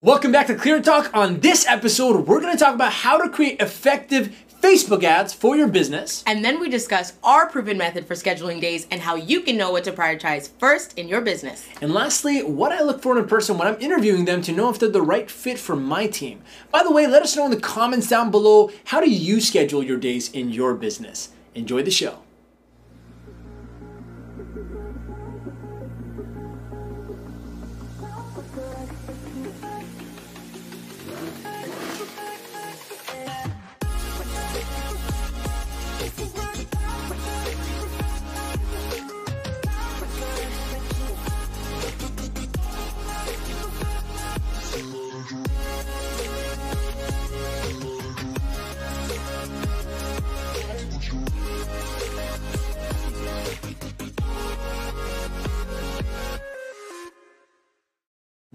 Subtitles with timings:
[0.00, 1.10] Welcome back to Clear Talk.
[1.12, 4.32] On this episode, we're going to talk about how to create effective
[4.62, 6.22] Facebook ads for your business.
[6.24, 9.72] And then we discuss our proven method for scheduling days and how you can know
[9.72, 11.66] what to prioritize first in your business.
[11.82, 14.70] And lastly, what I look for in a person when I'm interviewing them to know
[14.70, 16.42] if they're the right fit for my team.
[16.70, 19.82] By the way, let us know in the comments down below how do you schedule
[19.82, 21.30] your days in your business.
[21.56, 22.20] Enjoy the show.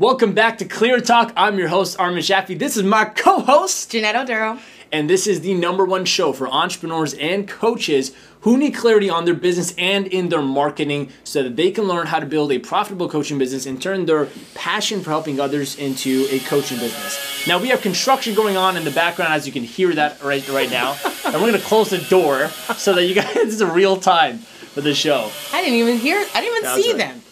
[0.04, 1.32] Welcome back to Clear Talk.
[1.38, 2.60] I'm your host, Armin Shaffi.
[2.60, 4.60] This is my co host, Jeanette Oduro.
[4.92, 9.24] and this is the number one show for entrepreneurs and coaches who need clarity on
[9.24, 12.60] their business and in their marketing so that they can learn how to build a
[12.60, 17.48] profitable coaching business and turn their passion for helping others into a coaching business.
[17.48, 20.46] Now, we have construction going on in the background, as you can hear that right,
[20.50, 20.98] right now.
[21.26, 23.96] and we're going to close the door so that you guys, this is a real
[23.96, 25.32] time for the show.
[25.54, 26.98] I didn't even hear, I didn't even That's see right.
[26.98, 27.23] them.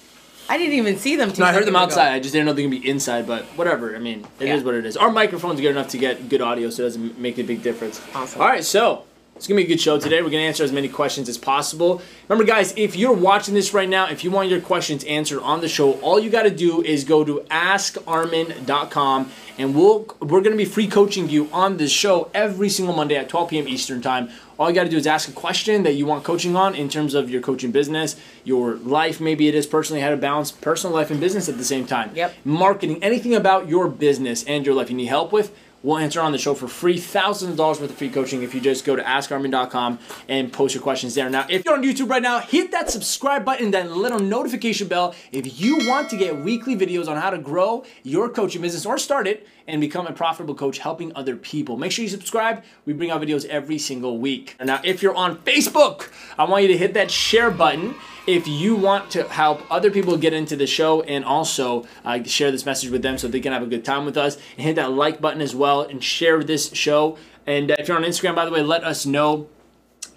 [0.51, 1.31] I didn't even see them.
[1.31, 2.01] two No, I heard them seconds ago.
[2.01, 2.13] outside.
[2.13, 3.95] I just didn't know they were gonna be inside, but whatever.
[3.95, 4.65] I mean, it is Yeah.
[4.65, 4.97] what it is.
[4.97, 8.01] Our microphone's good enough to get good audio, so it doesn't make a big difference.
[8.13, 8.41] Awesome.
[8.41, 9.03] All right, so
[9.37, 10.21] it's gonna be a good show today.
[10.21, 12.01] We're gonna answer as many questions as possible.
[12.27, 15.61] Remember, guys, if you're watching this right now, if you want your questions answered on
[15.61, 20.55] the show, all you got to do is go to askarmin.com, and we'll we're gonna
[20.57, 23.67] be free coaching you on this show every single Monday at 12 p.m.
[23.69, 24.29] Eastern time.
[24.61, 26.87] All you got to do is ask a question that you want coaching on in
[26.87, 30.95] terms of your coaching business, your life, maybe it is personally, how to balance personal
[30.95, 32.11] life and business at the same time.
[32.13, 32.35] Yep.
[32.45, 35.51] Marketing, anything about your business and your life you need help with,
[35.83, 36.97] we'll answer on the show for free.
[36.97, 40.75] Thousands of dollars worth of free coaching if you just go to askarmin.com and post
[40.75, 41.29] your questions there.
[41.29, 45.15] Now, if you're on YouTube right now, hit that subscribe button, that little notification bell
[45.31, 48.97] if you want to get weekly videos on how to grow your coaching business or
[48.97, 51.77] start it and become a profitable coach helping other people.
[51.77, 52.63] Make sure you subscribe.
[52.85, 54.55] We bring out videos every single week.
[54.59, 57.95] And now, if you're on Facebook, I want you to hit that share button
[58.27, 62.51] if you want to help other people get into the show and also uh, share
[62.51, 64.37] this message with them so they can have a good time with us.
[64.57, 67.17] And hit that like button as well and share this show.
[67.47, 69.49] And uh, if you're on Instagram, by the way, let us know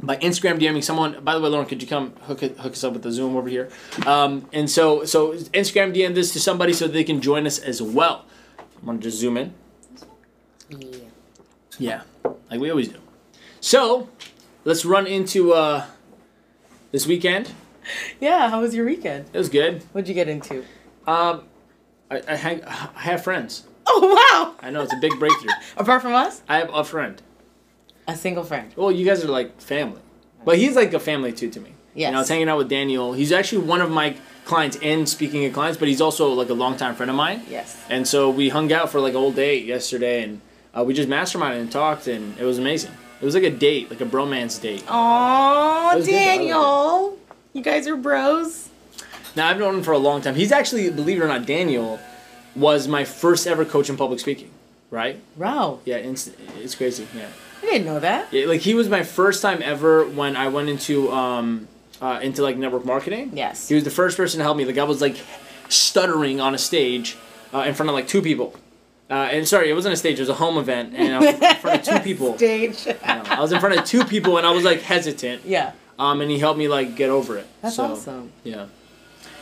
[0.00, 1.22] by Instagram DMing someone.
[1.24, 3.36] By the way, Lauren, could you come hook it, hook us up with the Zoom
[3.36, 3.70] over here?
[4.06, 7.80] Um, and so so Instagram DM this to somebody so they can join us as
[7.80, 8.26] well.
[8.58, 9.54] I'm gonna just zoom in.
[10.68, 10.98] Yeah.
[11.78, 12.02] Yeah,
[12.50, 12.98] like we always do.
[13.60, 14.08] So
[14.64, 15.86] let's run into uh,
[16.92, 17.52] this weekend.
[18.20, 19.26] Yeah, how was your weekend?
[19.32, 19.82] It was good.
[19.92, 20.64] What'd you get into?
[21.06, 21.44] Um,
[22.10, 23.64] I, I, hang, I have friends.
[23.86, 24.00] Oh,
[24.32, 24.54] wow.
[24.66, 25.50] I know it's a big breakthrough.
[25.76, 27.20] Apart from us, I have a friend.
[28.08, 28.72] a single friend.
[28.76, 30.00] Well, you guys are like family,
[30.44, 31.70] but he's like a family too to me.
[31.94, 33.12] You know, I was hanging out with Daniel.
[33.12, 36.54] He's actually one of my clients and speaking of clients, but he's also like a
[36.54, 37.42] longtime friend of mine.
[37.48, 37.80] Yes.
[37.88, 40.40] And so we hung out for like a whole day yesterday, and
[40.76, 42.90] uh, we just masterminded and talked, and it was amazing.
[43.20, 44.82] It was like a date, like a bromance date.
[44.88, 46.02] Oh.
[46.04, 47.16] Daniel.
[47.54, 48.68] You guys are bros.
[49.36, 50.34] Now I've known him for a long time.
[50.34, 52.00] He's actually, believe it or not, Daniel
[52.56, 54.50] was my first ever coach in public speaking.
[54.90, 55.20] Right?
[55.36, 55.78] Wow.
[55.84, 57.06] Yeah, it's, it's crazy.
[57.16, 57.28] Yeah.
[57.62, 58.32] I didn't know that.
[58.32, 61.68] Yeah, like he was my first time ever when I went into um
[62.02, 63.30] uh, into like network marketing.
[63.34, 63.68] Yes.
[63.68, 64.64] He was the first person to help me.
[64.64, 65.16] Like I was like
[65.68, 67.16] stuttering on a stage
[67.54, 68.54] uh, in front of like two people.
[69.08, 71.34] Uh, and sorry, it wasn't a stage; it was a home event, and I was
[71.40, 72.36] in front of two people.
[72.36, 72.86] Stage.
[73.04, 73.22] I, know.
[73.26, 75.44] I was in front of two people, and I was like hesitant.
[75.44, 75.72] yeah.
[75.98, 77.46] Um, and he helped me like get over it.
[77.62, 78.32] That's so, awesome.
[78.42, 78.66] Yeah.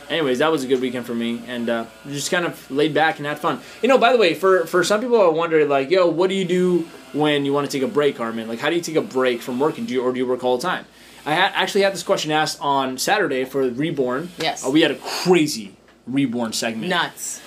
[0.09, 3.17] Anyways, that was a good weekend for me, and uh, just kind of laid back
[3.17, 3.61] and had fun.
[3.81, 6.35] You know, by the way, for for some people, I wonder like, yo, what do
[6.35, 8.47] you do when you want to take a break, Armin?
[8.47, 9.85] Like, how do you take a break from working?
[9.85, 10.85] Do you or do you work all the time?
[11.25, 14.29] I had actually had this question asked on Saturday for Reborn.
[14.37, 14.65] Yes.
[14.65, 15.75] Uh, we had a crazy
[16.05, 16.89] Reborn segment.
[16.89, 17.41] Nuts.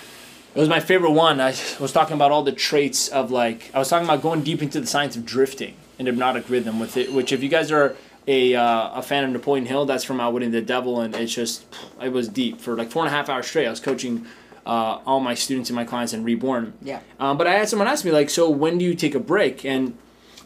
[0.55, 1.39] It was my favorite one.
[1.39, 4.63] I was talking about all the traits of like I was talking about going deep
[4.63, 7.13] into the science of drifting and hypnotic rhythm with it.
[7.13, 7.95] Which, if you guys are
[8.27, 11.65] a uh, a fan of Napoleon Hill, that's from Outwitting the Devil, and it's just
[12.01, 13.67] it was deep for like four and a half hours straight.
[13.67, 14.27] I was coaching
[14.65, 16.75] uh, all my students and my clients in Reborn.
[16.83, 17.01] Yeah.
[17.21, 19.65] Um, but I had someone ask me like, so when do you take a break?
[19.65, 19.97] And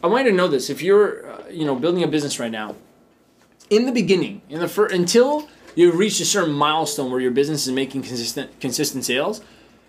[0.03, 2.51] I want you to know this: if you're uh, you know building a business right
[2.51, 2.75] now,
[3.69, 7.65] in the beginning, in the fir- until you've reached a certain milestone where your business
[7.65, 9.41] is making consistent consistent sales,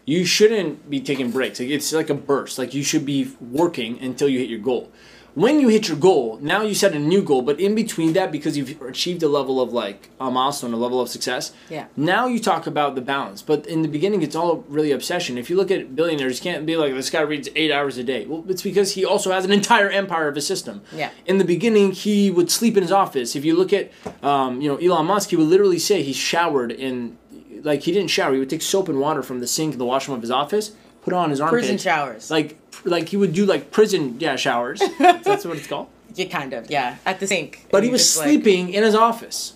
[0.06, 1.60] you shouldn't be taking breaks.
[1.60, 2.58] Like it's like a burst.
[2.58, 4.90] Like you should be working until you hit your goal.
[5.34, 8.30] When you hit your goal, now you set a new goal, but in between that,
[8.30, 11.86] because you've achieved a level of like a milestone, a level of success, Yeah.
[11.96, 13.40] now you talk about the balance.
[13.40, 15.38] But in the beginning, it's all really obsession.
[15.38, 18.04] If you look at billionaires, you can't be like, this guy reads eight hours a
[18.04, 18.26] day.
[18.26, 20.82] Well, it's because he also has an entire empire of a system.
[20.94, 21.10] Yeah.
[21.26, 23.34] In the beginning, he would sleep in his office.
[23.34, 23.90] If you look at,
[24.22, 27.16] um, you know, Elon Musk, he would literally say he showered in,
[27.62, 28.34] like, he didn't shower.
[28.34, 30.72] He would take soap and water from the sink in the washroom of his office,
[31.02, 31.60] put on his armpits.
[31.60, 32.30] Prison showers.
[32.30, 34.80] Like, like he would do like prison, yeah, showers.
[34.98, 35.88] That's what it's called.
[36.14, 36.70] Yeah, kind of.
[36.70, 37.66] Yeah, at the sink.
[37.70, 39.54] But he was just, like- sleeping in his office.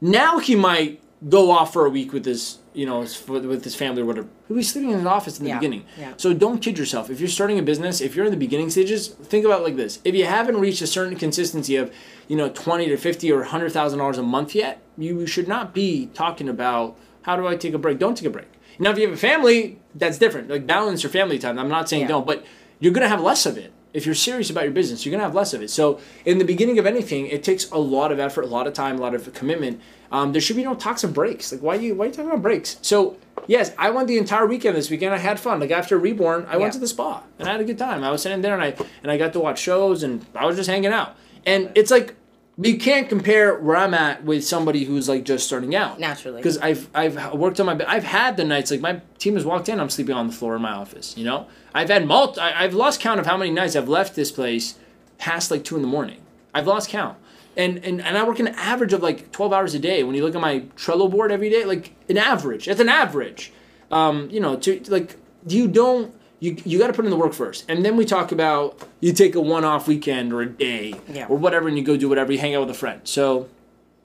[0.00, 3.74] Now he might go off for a week with his, you know, his, with his
[3.74, 4.28] family or whatever.
[4.46, 5.84] He was sleeping in his office in the Yeah, beginning.
[5.98, 6.12] yeah.
[6.18, 7.08] So don't kid yourself.
[7.10, 9.76] If you're starting a business, if you're in the beginning stages, think about it like
[9.76, 11.92] this: if you haven't reached a certain consistency of,
[12.28, 15.72] you know, twenty to fifty or hundred thousand dollars a month yet, you should not
[15.74, 17.98] be talking about how do I take a break.
[17.98, 18.46] Don't take a break.
[18.78, 20.48] Now, if you have a family, that's different.
[20.50, 21.58] Like balance your family time.
[21.58, 22.08] I'm not saying Yeah.
[22.08, 22.44] don't, but
[22.80, 23.72] you're gonna have less of it.
[23.94, 25.70] If you're serious about your business, you're gonna have less of it.
[25.70, 28.74] So in the beginning of anything, it takes a lot of effort, a lot of
[28.74, 29.80] time, a lot of commitment.
[30.12, 31.50] Um, there should be no talks of breaks.
[31.52, 32.76] Like why you why are you talking about breaks?
[32.82, 35.14] So yes, I went the entire weekend this weekend.
[35.14, 35.60] I had fun.
[35.60, 36.58] Like after reborn, I Yeah.
[36.58, 38.04] went to the spa and I had a good time.
[38.04, 40.56] I was sitting there and I and I got to watch shows and I was
[40.56, 41.16] just hanging out.
[41.46, 42.14] And it's like
[42.58, 46.00] you can't compare where I'm at with somebody who's like just starting out.
[46.00, 46.38] Naturally.
[46.38, 49.68] because I've I've worked on my I've had the nights like my team has walked
[49.68, 51.46] in I'm sleeping on the floor in my office you know?
[51.74, 54.78] I've had multi I, I've lost count of how many nights I've left this place
[55.18, 56.20] past like two in the morning.
[56.54, 57.18] I've lost count.
[57.56, 60.02] And and, and I work an average of like 12 hours a day.
[60.02, 62.68] When you look at my Trello board every day like an average.
[62.68, 63.52] It's an average.
[63.90, 65.16] Um you know to like
[65.46, 68.30] you don't you, you got to put in the work first and then we talk
[68.32, 71.26] about you take a one-off weekend or a day Yeah.
[71.28, 73.48] or whatever and you go do whatever you hang out with a friend so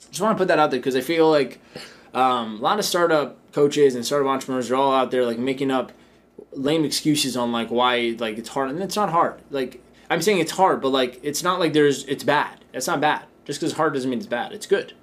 [0.10, 1.60] just want to put that out there because I feel like
[2.14, 5.72] um, a lot of startup coaches and startup entrepreneurs are all out there like making
[5.72, 5.92] up
[6.54, 9.42] lame excuses on like why like it's hard and it's not hard.
[9.50, 12.60] Like I'm saying it's hard, but like it's not like there's it's bad.
[12.74, 13.24] It's not bad.
[13.46, 14.52] Just because hard doesn't mean it's bad.
[14.52, 14.94] It's good.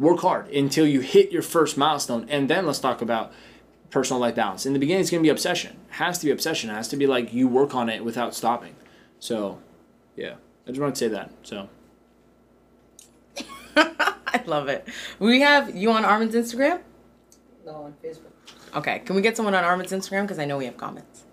[0.00, 3.32] Work hard until you hit your first milestone, and then let's talk about
[3.92, 4.66] personal life balance.
[4.66, 5.76] In the beginning, it's gonna be obsession.
[5.88, 6.70] It has to be obsession.
[6.70, 8.74] It has to be like you work on it without stopping.
[9.20, 9.60] So,
[10.16, 10.34] yeah,
[10.66, 11.30] I just want to say that.
[11.44, 11.68] So.
[13.76, 14.88] I love it.
[15.20, 16.80] We have you on Armin's Instagram.
[17.64, 18.32] No, on Facebook.
[18.74, 20.22] Okay, can we get someone on Armin's Instagram?
[20.22, 21.24] Because I know we have comments.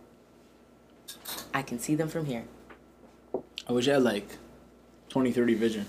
[1.53, 2.43] I can see them from here.
[3.67, 4.27] I wish I had like
[5.09, 5.85] 2030 vision.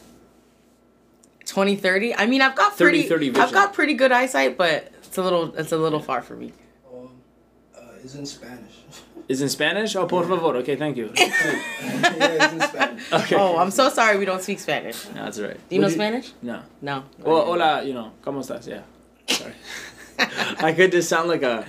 [1.44, 2.14] 2030.
[2.14, 5.22] I mean, I've got 30, pretty, 30 I've got pretty good eyesight, but it's a
[5.22, 6.52] little, it's a little far for me.
[6.88, 7.10] Um,
[7.76, 8.76] uh, it's in Spanish.
[9.26, 9.96] Is in Spanish?
[9.96, 10.54] Oh, por favor.
[10.58, 11.10] Okay, thank you.
[11.16, 11.26] yeah,
[11.82, 13.02] it's in Spanish.
[13.12, 13.34] Okay.
[13.34, 15.04] Oh, I'm so sorry we don't speak Spanish.
[15.08, 15.56] No, that's right.
[15.68, 16.30] Do you know Would Spanish?
[16.42, 16.62] No.
[16.80, 17.02] No.
[17.18, 18.68] Well, hola, you know, ¿cómo estás?
[18.68, 18.82] Yeah.
[19.26, 19.52] Sorry.
[20.68, 21.66] I could just sound like a.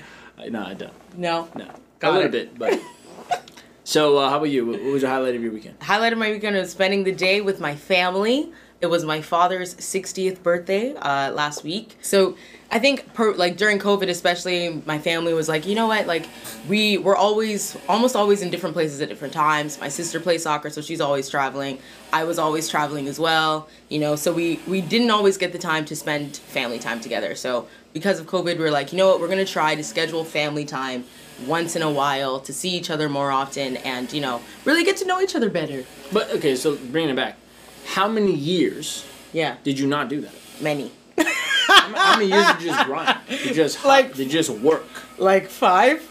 [0.48, 0.94] No, I don't.
[1.18, 1.50] No.
[1.56, 1.66] No.
[1.98, 2.60] Got a little it.
[2.60, 2.80] bit, but.
[3.84, 4.68] So, uh, how about you?
[4.68, 5.82] What what was your highlight of your weekend?
[5.82, 8.52] highlight of my weekend was spending the day with my family.
[8.82, 11.96] It was my father's 60th birthday uh, last week.
[12.02, 12.36] So
[12.72, 16.28] I think per, like during COVID especially, my family was like, you know what, like
[16.68, 19.80] we were always almost always in different places at different times.
[19.80, 21.78] My sister plays soccer, so she's always traveling.
[22.12, 24.16] I was always traveling as well, you know.
[24.16, 27.36] So we we didn't always get the time to spend family time together.
[27.36, 30.24] So because of COVID, we are like, you know what, we're gonna try to schedule
[30.24, 31.04] family time
[31.46, 34.98] once in a while to see each other more often and you know really get
[34.98, 35.84] to know each other better.
[36.12, 37.38] But, okay, so bringing it back.
[37.86, 40.32] How many years Yeah, did you not do that?
[40.62, 40.92] many.
[41.68, 43.18] How many, years did you just grind?
[43.30, 44.86] Did you just, Like- like, did you just work?
[45.18, 46.02] Like five?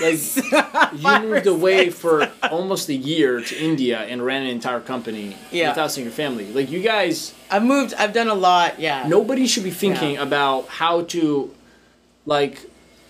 [0.00, 1.98] Like, you Five or moved away six.
[1.98, 5.70] for almost a year to India and ran an entire company Yeah.
[5.70, 6.46] without seeing your family.
[6.52, 7.32] Like, you guys.
[7.50, 7.94] I've moved.
[7.94, 8.78] I've done a lot.
[8.80, 9.06] Yeah.
[9.08, 10.22] nobody should be thinking Yeah.
[10.22, 11.54] about how to
[12.26, 12.60] like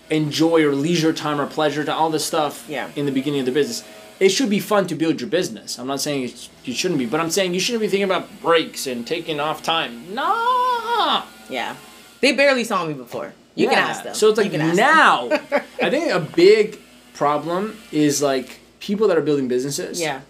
[0.09, 2.89] enjoy or leisure time or pleasure to all this stuff Yeah.
[2.95, 3.83] in the beginning of the business
[4.19, 7.05] it should be fun to build your business i'm not saying it's, you shouldn't be
[7.05, 11.75] but i'm saying you shouldn't be thinking about breaks and taking off time no Yeah.
[12.19, 13.33] They barely saw me before.
[13.55, 14.13] You can ask them.
[14.15, 15.29] so it's like now
[15.81, 16.79] i think a big
[17.13, 20.21] problem is like people that are building businesses Yeah.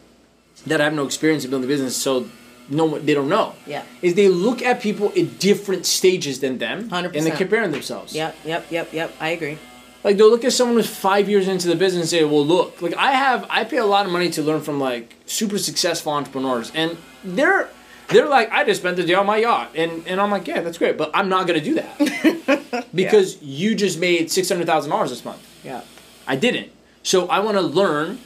[0.67, 2.27] that have no experience in building business so
[2.69, 3.83] no they don't know Yeah.
[4.01, 7.15] is they look at people at different stages than them 100%.
[7.15, 8.35] and they're comparing themselves Yep.
[8.45, 8.71] Yep.
[8.71, 8.93] Yep.
[8.93, 9.09] Yep.
[9.19, 9.57] I agree.
[10.07, 12.81] Like they'll look at someone who's five years into the business and say well look
[12.81, 16.13] like i have i pay a lot of money to learn from like super successful
[16.13, 17.69] entrepreneurs and they're
[18.09, 20.61] they're like i just spent the day on my yacht and and i'm like yeah
[20.61, 25.43] that's great but i'm not gonna do that because you just made $600000 this month
[25.63, 25.81] Yeah.
[26.27, 26.69] I didn't.
[27.03, 28.19] So I want to learn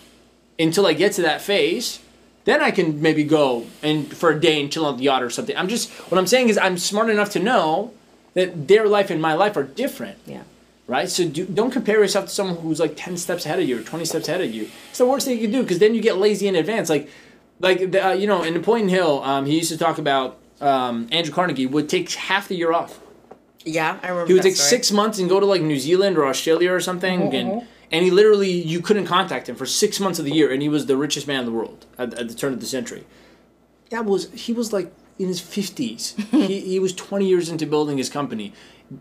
[0.58, 2.00] until I get to that phase.
[2.46, 5.30] Then I can maybe go and for a day and chill on the yacht or
[5.30, 5.56] something.
[5.56, 7.94] I'm just what I'm saying is I'm smart enough to know
[8.34, 10.44] that their life and my life are different, Yeah.
[10.88, 11.10] Right?
[11.10, 13.84] So do, don't compare yourself to someone who's like 10 steps ahead of you or
[13.84, 14.70] 20 steps ahead of you.
[14.90, 16.90] It's the worst thing you can do because then you get lazy in advance.
[16.90, 17.10] Like
[17.60, 21.08] Like the, uh, you know, in Napoleon Hill, um, he used to talk about um,
[21.12, 23.00] Andrew Carnegie would take half the year off.
[23.64, 24.28] Yeah, I remember.
[24.28, 24.70] He would that take story.
[24.70, 28.12] six months and go to like New Zealand or Australia or something, and and he
[28.12, 30.98] literally you couldn't contact him for six months of the year, and he was the
[30.98, 33.06] richest man in the world at, at the turn of the century.
[33.90, 36.16] That was he was like in his fifties.
[36.32, 38.54] he he was twenty years into building his company.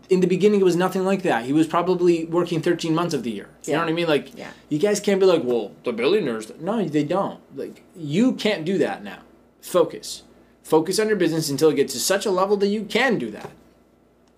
[0.09, 1.43] In the beginning, it was nothing like that.
[1.45, 3.49] He was probably working thirteen months of the year.
[3.65, 4.07] You know what I mean?
[4.07, 4.51] Like, Yeah.
[4.69, 6.51] you guys can't be like, well, the billionaires.
[6.59, 7.39] No, they don't.
[7.57, 9.19] Like, you can't do that now.
[9.61, 10.23] Focus,
[10.63, 13.29] focus on your business until it gets to such a level that you can do
[13.31, 13.51] that.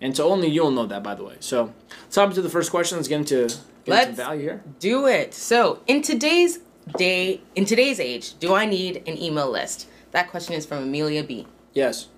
[0.00, 1.36] And so only you'll know that, by the way.
[1.40, 2.98] So let's hop into the first question.
[2.98, 3.48] Let's get into,
[3.84, 4.62] get value here.
[4.80, 5.32] Do it.
[5.34, 6.58] So, in today's
[6.98, 9.86] day, in today's age, do I need an email list?
[10.10, 11.46] That question is from Amelia B.
[11.72, 12.08] Yes,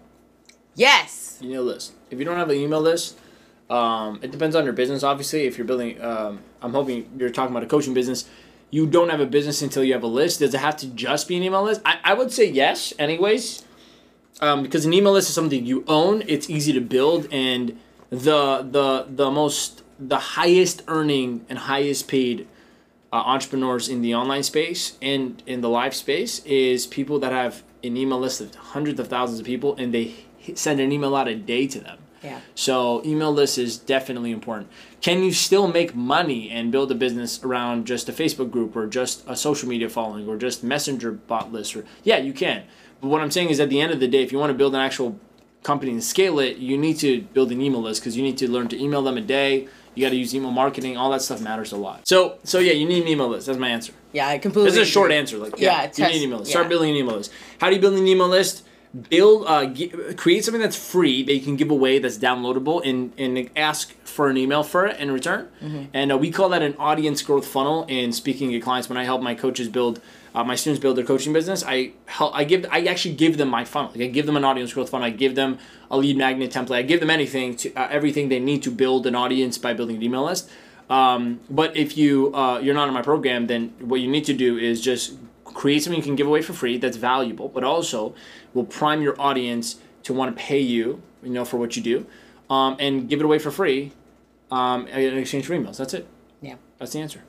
[0.75, 1.39] Yes.
[1.43, 1.93] a list.
[2.11, 3.17] If you don't have an email list,
[3.69, 5.03] um, it depends on your business.
[5.03, 8.29] Obviously, if you're building, um, I'm hoping you're talking about a coaching business.
[8.71, 10.41] You don't have a business until you have a list.
[10.41, 11.81] Does it have to just be an email list?
[11.85, 13.65] I, I would say yes, anyways,
[14.41, 16.23] um, because an email list is something you own.
[16.27, 17.79] It's easy to build, and
[18.11, 22.47] the the the most the highest earning and highest paid
[23.13, 27.63] uh, entrepreneurs in the online space and in the live space is people that have
[27.83, 30.15] an email list of hundreds of thousands of people, and they
[30.55, 31.99] send an email out a day to them.
[32.27, 32.41] Yeah.
[32.55, 34.69] So email list is definitely important.
[35.01, 38.87] Can you still make money and build a business around just a Facebook group or
[38.87, 42.65] just a social media following or just messenger bot list or yeah, you can.
[43.01, 44.55] But what I'm saying is at the end of the day, if you want to
[44.59, 45.19] build an actual
[45.63, 48.51] company and scale it, you need to build an email list because you need to
[48.51, 49.69] learn to email them a day.
[49.95, 50.97] You got to use email marketing.
[50.97, 52.07] All that stuff matters a lot.
[52.07, 53.47] So, so yeah, you need an email list.
[53.47, 53.95] That's my answer.
[54.13, 54.71] Yeah, I completely.
[54.71, 55.19] This is a short agree.
[55.19, 55.39] answer.
[55.39, 56.51] Like, Yeah, yeah, you need an email list.
[56.51, 57.33] Start building an email list.
[57.61, 58.66] How do you build an email list?
[59.11, 59.71] Build, uh,
[60.17, 64.29] create something that's free that you can give away that's downloadable, and and ask for
[64.29, 65.49] an email for it in return.
[65.63, 65.85] Mm-hmm.
[65.93, 67.85] And uh, we call that an audience growth funnel.
[67.89, 70.01] In speaking to clients, when I help my coaches build.
[70.35, 71.65] Uh, my students build their coaching business.
[71.67, 72.35] I help.
[72.35, 72.67] I give.
[72.71, 73.91] I actually give them my funnel.
[73.93, 75.07] Like I give them an audience growth funnel.
[75.07, 75.59] I give them
[75.91, 76.77] a lead magnet template.
[76.77, 79.97] I give them anything to uh, everything they need to build an audience by building
[79.97, 80.51] an email list.
[80.91, 84.35] Um, but if you uh, you're not in my program, then what you need to
[84.35, 85.15] do is just
[85.57, 88.15] create something you can give away for free that's valuable, but also
[88.53, 92.07] will prime your audience to want to pay you, you know, for what you do,
[92.51, 93.91] um, and give it away for free
[94.51, 95.79] um, in exchange for emails.
[95.79, 96.07] That's it.
[96.43, 96.57] Yeah.
[96.79, 97.25] That's the answer.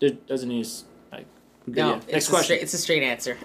[0.00, 1.26] It doesn't need s- like.
[1.68, 2.00] No, yeah.
[2.10, 2.44] Next a question.
[2.44, 3.38] Straight, it's a straight answer.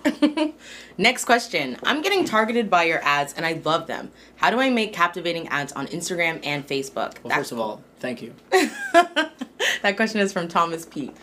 [0.98, 1.78] Next question.
[1.84, 4.12] I'm getting targeted by your ads and I love them.
[4.38, 7.24] How do I make captivating ads on Instagram and Facebook?
[7.24, 8.34] well, first of all, thank you.
[8.52, 11.16] that question is from Thomas Pete.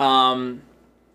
[0.00, 0.62] Um,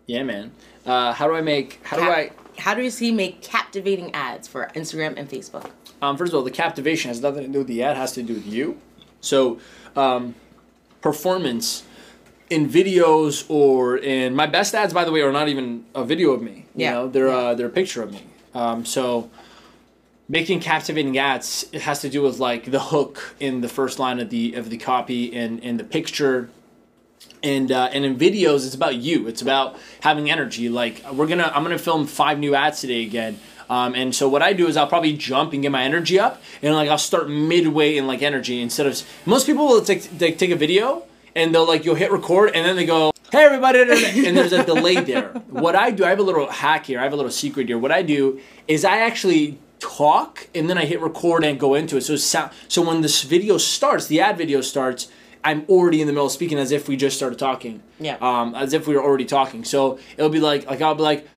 [0.06, 0.52] yeah, man.
[0.86, 1.80] Uh, how do I make?
[1.84, 2.30] How do I?
[2.58, 5.70] How does he make captivating ads for Instagram and Facebook?
[6.00, 8.22] Um, first of all, the captivation has nothing to do with the ad; has to
[8.22, 8.78] do with you.
[9.20, 9.58] So,
[9.96, 10.34] um,
[11.00, 11.84] performance
[12.50, 16.32] in videos or in my best ads, by the way, are not even a video
[16.32, 16.66] of me.
[16.74, 16.92] You Yeah.
[16.92, 17.36] know, they're Yeah.
[17.36, 18.22] uh, they're a picture of me.
[18.54, 19.30] Um, so,
[20.28, 24.18] making captivating ads it has to do with like the hook in the first line
[24.18, 26.50] of the of the copy and and the picture
[27.42, 29.26] and uh, and in videos it's about you.
[29.28, 30.68] It's about having energy.
[30.68, 33.38] Like we're gonna i'm gonna film five new ads today again.
[33.70, 36.42] Um, and so what i do is i'll probably jump and get my energy up
[36.60, 40.32] and like i'll start midway in like energy instead of most people will take they
[40.32, 43.78] take a video and they'll like you'll hit record and then they go hey everybody!
[44.26, 45.28] And there's a delay there.
[45.48, 47.00] What i do i have a little hack here.
[47.00, 47.78] I have a little secret here.
[47.78, 51.96] What i do is i actually talk and then i hit record and go into
[51.96, 52.02] it.
[52.02, 55.08] So sound so when this video starts the ad video starts
[55.44, 57.82] I'm already in the middle of speaking as if we just started talking.
[57.98, 58.16] Yeah.
[58.20, 59.64] Um, as if we were already talking.
[59.64, 61.28] So it'll be like, like I'll be like,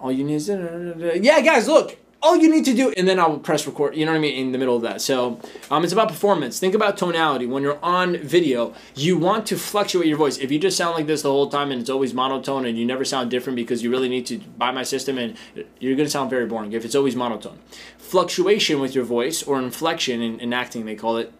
[0.00, 3.38] all you need is, yeah, guys, look, all you need to do, and then I'll
[3.38, 3.94] press record.
[3.94, 4.36] You know what I mean?
[4.36, 5.00] In the middle of that.
[5.00, 6.58] So um, it's about performance.
[6.58, 7.46] Think about tonality.
[7.46, 10.38] When you're on video, you want to fluctuate your voice.
[10.38, 12.84] If you just sound like this the whole time and it's always monotone and you
[12.84, 15.36] never sound different because you really need to buy my system and
[15.78, 17.58] you're gonna sound very boring if it's always monotone.
[17.98, 21.32] Fluctuation with your voice or inflection in, in acting, they call it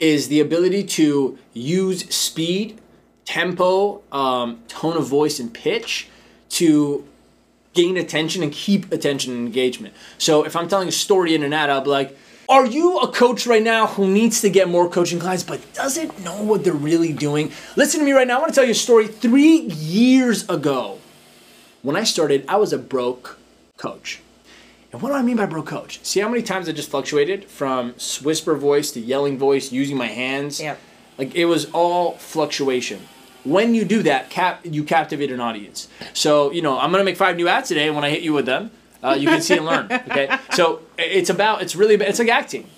[0.00, 2.80] is the ability to use speed,
[3.24, 6.08] tempo, um, tone of voice, and pitch
[6.50, 7.06] to
[7.74, 9.94] gain attention and keep attention and engagement.
[10.18, 12.16] So if I'm telling a story in an ad, I'll be like,
[12.48, 16.22] are you a coach right now who needs to get more coaching clients but doesn't
[16.24, 17.52] know what they're really doing?
[17.74, 18.36] Listen to me right now.
[18.36, 19.08] I want to tell you a story.
[19.08, 20.98] Three years ago,
[21.82, 23.38] when I started, I was a broke
[23.76, 24.20] coach.
[24.92, 26.00] And what do I mean by bro coach?
[26.04, 30.06] See how many times I just fluctuated from whisper voice to yelling voice, using my
[30.06, 30.60] hands?
[30.60, 30.78] Yep.
[31.18, 33.00] Like it was all fluctuation.
[33.44, 35.88] When you do that, cap you captivate an audience.
[36.14, 37.86] So you know I'm gonna make five new ads today.
[37.86, 38.70] And when I hit you with them,
[39.02, 39.88] uh, you can see and learn.
[40.10, 40.36] Okay.
[40.52, 42.68] So it's about it's really it's like acting.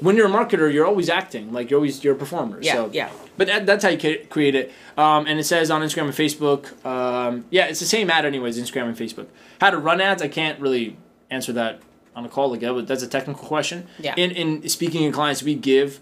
[0.00, 2.58] when you're a marketer, you're always acting like you're always you're a performer.
[2.60, 3.10] Yeah, so, yeah.
[3.36, 4.72] But that, that's how you create it.
[4.96, 6.84] Um, and it says on Instagram and Facebook.
[6.84, 8.58] Um, yeah, it's the same ad anyways.
[8.58, 9.26] Instagram and Facebook.
[9.60, 10.22] How to run ads?
[10.22, 10.96] I can't really
[11.30, 11.80] answer that
[12.16, 13.86] on a call again, but that's a technical question.
[13.98, 14.14] Yeah.
[14.16, 16.00] In in speaking in clients, we give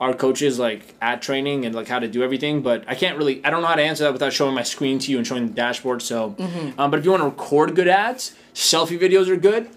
[0.00, 3.44] our coaches like ad training and like how to do everything, but I can't really
[3.44, 5.46] I don't know how to answer that without showing my screen to you and showing
[5.46, 6.02] the dashboard.
[6.02, 6.80] So, Mm-hmm.
[6.80, 9.68] um, but if you want to record good ads, selfie videos are good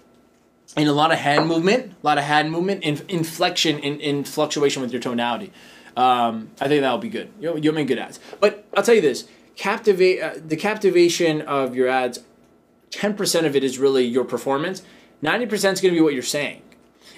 [0.76, 4.24] and a lot of hand movement, a lot of hand movement, in, inflection, in, in
[4.24, 5.52] fluctuation with your tonality.
[5.96, 7.30] Um, I think that'll be good.
[7.40, 8.18] You'll, you'll make good ads.
[8.40, 12.18] But I'll tell you this: captivate uh, the captivation of your ads.
[12.90, 14.82] Ten percent of it is really your performance.
[15.22, 16.62] Ninety percent is going to be what you're saying,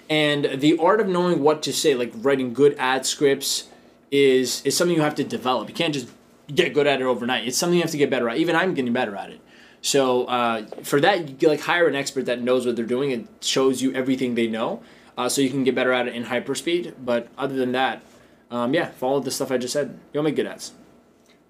[0.09, 3.69] and the art of knowing what to say, like writing good ad scripts,
[4.11, 5.69] is is something you have to develop.
[5.69, 6.09] You can't just
[6.53, 7.47] get good at it overnight.
[7.47, 8.39] It's something you have to get better at.
[8.39, 9.41] Even I'm getting better at it.
[9.81, 13.29] So uh, for that, you like hire an expert that knows what they're doing and
[13.41, 14.83] shows you everything they know,
[15.17, 16.95] uh, so you can get better at it in hyperspeed.
[17.05, 18.03] But other than that,
[18.51, 19.99] um, yeah, follow the stuff I just said.
[20.13, 20.73] You'll make good ads.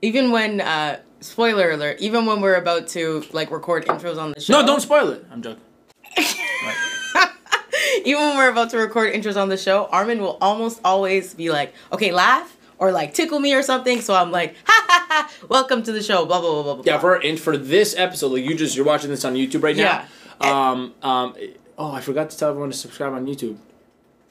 [0.02, 4.40] Even when, uh, spoiler alert, even when we're about to like record intros on the
[4.40, 4.60] show.
[4.60, 5.24] No, don't spoil it.
[5.30, 5.62] I'm joking.
[8.04, 11.50] even when we're about to record intros on the show, Armin will almost always be
[11.50, 14.00] like, okay, laugh or like tickle me or something.
[14.00, 16.84] So I'm like, ha ha ha, welcome to the show, blah, blah, blah, blah, blah.
[16.86, 19.76] Yeah, for and for this episode, like you just you're watching this on YouTube right
[19.76, 20.04] now.
[20.42, 20.70] Yeah.
[20.70, 20.94] Um.
[21.02, 21.34] Um.
[21.76, 23.56] Oh, I forgot to tell everyone to subscribe on YouTube.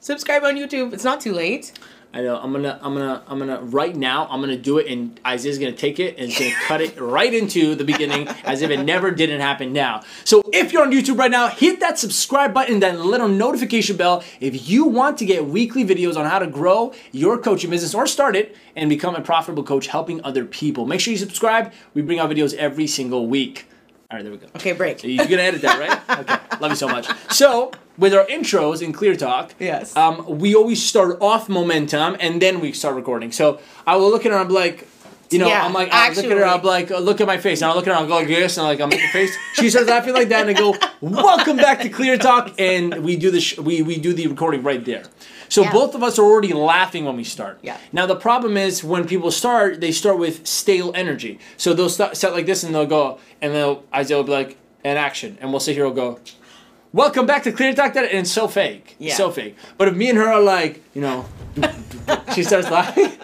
[0.00, 0.92] Subscribe on YouTube.
[0.92, 1.72] It's not too late.
[2.12, 2.38] I know.
[2.38, 2.78] I'm gonna.
[2.82, 3.22] I'm gonna.
[3.26, 3.60] I'm gonna.
[3.60, 6.80] Right now, I'm gonna do it, and Isaiah's gonna take it and he's gonna cut
[6.80, 9.74] it right into the beginning, as if it never didn't happen.
[9.74, 13.98] Now, so if you're on YouTube right now, hit that subscribe button, that little notification
[13.98, 17.94] bell, if you want to get weekly videos on how to grow your coaching business
[17.94, 20.86] or start it and become a profitable coach, helping other people.
[20.86, 21.72] Make sure you subscribe.
[21.92, 23.66] We bring out videos every single week.
[24.10, 24.46] All right, there we go.
[24.56, 25.04] Okay, break.
[25.04, 26.18] You're gonna edit that, right?
[26.20, 26.38] Okay.
[26.60, 27.06] Love you so much.
[27.30, 29.94] So, with our intros in Clear Talk, Yes.
[29.96, 33.32] um, we always start off momentum and then we start recording.
[33.32, 34.38] So I will look at her.
[34.38, 34.88] I'm like,
[35.30, 36.44] you know, Yeah, I'm like, I look at her.
[36.46, 37.60] I'm like, uh, look at my face.
[37.60, 38.00] And I look at her.
[38.00, 39.36] I'll go like this, and I'm like, I'm making a face.
[39.52, 43.16] She starts laughing like that, and I go, "Welcome back to Clear Talk," and we
[43.16, 45.04] do the sh- we we do the recording right there.
[45.48, 45.72] So Yeah.
[45.72, 47.58] both of us are already laughing when we start.
[47.62, 47.76] Yeah.
[47.92, 51.38] Now the problem is when people start, they start with stale energy.
[51.56, 54.56] So they'll start set like this, and they'll go, and they'll Isaiah will be like,
[54.84, 55.84] "And action," and we'll sit here.
[55.84, 56.18] We'll go.
[56.92, 59.14] Welcome back to Clear Talk, that and it's so fake, Yeah.
[59.14, 59.56] so fake.
[59.76, 61.26] But if me and her are like, you know,
[62.34, 63.12] she starts laughing.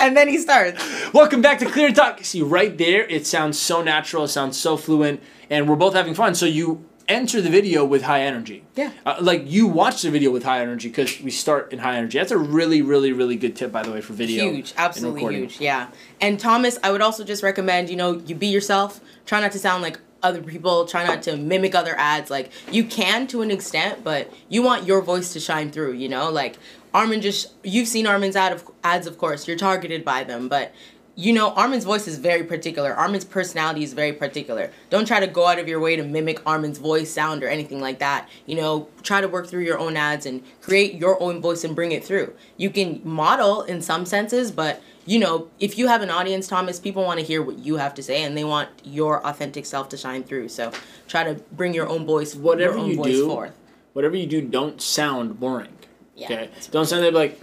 [0.00, 0.82] And then he starts.
[1.12, 2.22] Welcome back to Clear Talk.
[2.24, 5.20] See, right there, it sounds so natural, it sounds so fluent,
[5.50, 6.34] and we're both having fun.
[6.36, 8.64] So you enter the video with high energy.
[8.76, 8.92] Yeah.
[9.04, 12.18] Uh, like you watch the video with high energy because we start in high energy.
[12.18, 14.50] That's a really, really, really good tip, by the way, for video.
[14.50, 15.60] Huge, absolutely huge.
[15.60, 15.88] Yeah.
[16.20, 19.00] And Thomas, I would also just recommend, you know, you be yourself.
[19.26, 20.84] Try not to sound like other people.
[20.84, 22.30] Try not to mimic other ads.
[22.30, 25.92] Like you can to an extent, but you want your voice to shine through.
[25.92, 26.58] You know, like
[26.92, 29.46] Armin just you've seen Armin's ad of ads, of course.
[29.46, 30.72] You're targeted by them, but
[31.18, 32.94] you know, Armin's voice is very particular.
[32.94, 34.70] Armin's personality is very particular.
[34.88, 37.80] Don't try to go out of your way to mimic Armin's voice, sound, or anything
[37.80, 38.28] like that.
[38.46, 41.74] You know, try to work through your own ads and create your own voice and
[41.74, 42.32] bring it through.
[42.56, 46.78] You can model in some senses, but you know, if you have an audience, Thomas,
[46.78, 49.88] people want to hear what you have to say and they want your authentic self
[49.88, 50.50] to shine through.
[50.50, 50.70] So
[51.08, 53.58] try to bring your own voice, Whatever your own you voice do, forth.
[53.92, 55.76] whatever you do, don't sound boring.
[56.14, 56.26] Yeah.
[56.26, 56.50] Okay.
[56.70, 57.40] Don't sound like,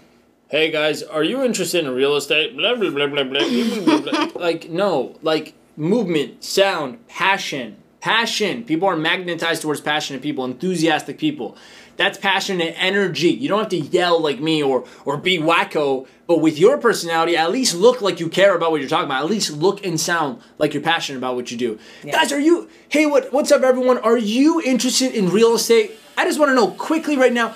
[0.50, 3.40] "Hey guys, are you interested in real estate?" Blah blah blah blah blah.
[3.40, 4.28] blah, blah, blah.
[4.42, 8.64] like no, like movement, sound, passion, passion.
[8.64, 11.58] People are magnetized towards passionate people, enthusiastic people.
[11.98, 13.30] That's passionate energy.
[13.30, 17.38] You don't have to yell like me or or be wacko, but with your personality,
[17.38, 19.24] at least look like you care about what you're talking about.
[19.24, 21.80] At least look and sound like you're passionate about what you do.
[22.04, 22.70] Guys, are you?
[22.90, 23.98] Hey, what what's up, everyone?
[24.00, 25.92] Are you interested in real estate?
[26.18, 27.56] I just want to know quickly right now.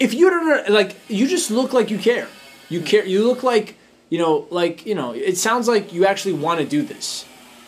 [0.00, 2.28] If you don't like, you just look like you care.
[2.68, 3.04] You care.
[3.04, 3.76] You look like
[4.10, 5.12] you know, like you know.
[5.12, 7.26] It sounds like you actually want to do this,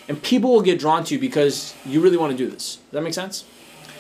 [0.09, 2.77] and people will get drawn to you because you really want to do this.
[2.77, 3.45] Does that make sense?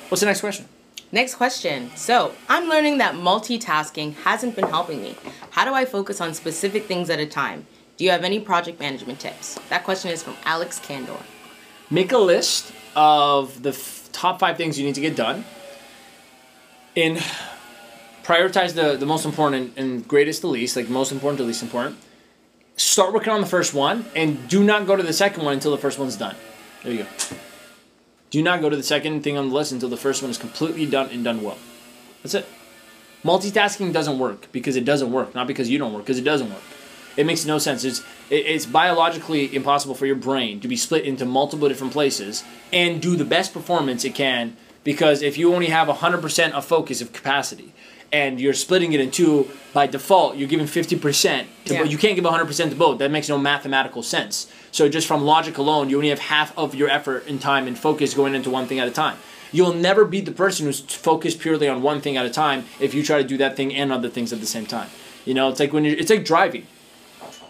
[0.08, 0.66] What's the next question?
[1.12, 1.90] Next question.
[1.96, 5.16] So, I'm learning that multitasking hasn't been helping me.
[5.50, 7.66] How do I focus on specific things at a time?
[7.96, 9.58] Do you have any project management tips?
[9.70, 11.18] That question is from Alex Candor.
[11.90, 15.44] Make a list of the f- top five things you need to get done,
[16.96, 17.22] and
[18.22, 21.62] prioritize the the most important and, and greatest to least, like most important to least
[21.62, 21.96] important.
[22.76, 25.70] Start working on the first one, and do not go to the second one until
[25.70, 26.36] the first one's done.
[26.82, 27.08] There you go.
[28.30, 30.38] Do not go to the second thing on the list until the first one is
[30.38, 31.58] completely done and done well.
[32.22, 32.46] That's it.
[33.24, 36.48] Multitasking doesn't work because it doesn't work, not because you don't work, because it doesn't
[36.48, 36.62] work.
[37.16, 37.84] It makes no sense.
[37.84, 42.44] It's it, it's biologically impossible for your brain to be split into multiple different places
[42.72, 47.02] and do the best performance it can because if you only have 100% of focus
[47.02, 47.72] of capacity
[48.12, 51.84] and you're splitting it in two by default, you're giving 50% to Yeah.
[51.84, 52.98] you can't give 100% to both.
[52.98, 54.46] That makes no mathematical sense.
[54.72, 57.78] So just from logic alone, you only have half of your effort and time and
[57.78, 59.16] focus going into one thing at a time.
[59.52, 62.94] You'll never be the person who's focused purely on one thing at a time if
[62.94, 64.88] you try to do that thing and other things at the same time.
[65.24, 66.66] You know, it's like when you're it's like driving.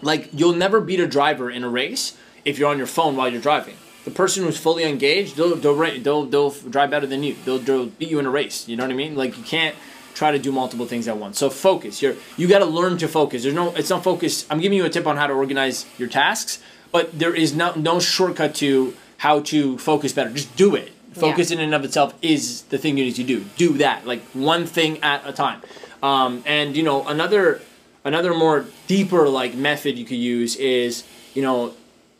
[0.01, 3.29] Like you'll never beat a driver in a race if you're on your phone while
[3.29, 3.75] you're driving.
[4.03, 7.35] The person who's fully engaged, they'll they'll they'll, they'll drive better than you.
[7.45, 8.67] They'll, they'll beat you in a race.
[8.67, 9.15] You know what I mean?
[9.15, 9.75] Like you can't
[10.13, 11.37] try to do multiple things at once.
[11.39, 12.01] So focus.
[12.01, 13.43] You're you got to learn to focus.
[13.43, 14.45] There's no it's not focus.
[14.49, 17.73] I'm giving you a tip on how to organize your tasks, but there is no
[17.75, 20.29] no shortcut to how to focus better.
[20.31, 20.91] Just do it.
[21.13, 23.45] Focus in and of itself is the thing you need to do.
[23.57, 25.61] Do that like one thing at a time.
[26.01, 27.61] Um, and you know another
[28.03, 31.73] another more deeper like method you could use is you know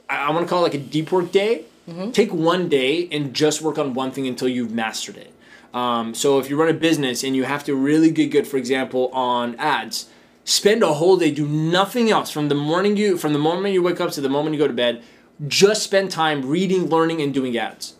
[0.09, 1.65] I, I want to call it like a deep work day.
[2.11, 5.33] Take one day and just work on one thing until you've mastered it.
[5.73, 8.57] Um, so if you run a business and you have to really get good, for
[8.57, 10.09] example, on ads,
[10.43, 13.81] spend a whole day, do nothing else from the morning you from the moment you
[13.81, 15.03] wake up to the moment you go to bed.
[15.47, 17.95] Just spend time reading, learning, and doing ads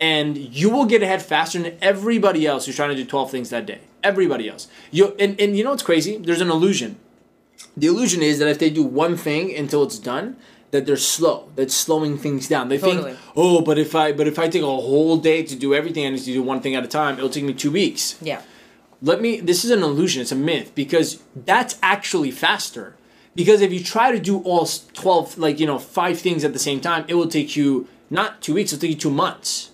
[0.00, 3.50] and you will get ahead faster than everybody else who's trying to do 12 things
[3.50, 3.80] that day.
[4.02, 4.68] Everybody else.
[4.90, 6.18] You and, and you know what's crazy?
[6.18, 6.98] There's an illusion.
[7.76, 10.36] The illusion is that if they do one thing until it's done,
[10.72, 11.48] that they're slow.
[11.56, 12.68] That's slowing things down.
[12.68, 13.12] They Totally.
[13.12, 16.04] think, oh, but if I but if I take a whole day to do everything
[16.06, 18.42] I need to do one thing at a time, it'll take me two weeks Yeah.
[19.02, 22.96] let me this is an illusion it's a myth because that's actually faster
[23.34, 26.58] because if you try to do all 12 like you know five things at the
[26.58, 29.70] same time it will take you not two weeks it'll take you two months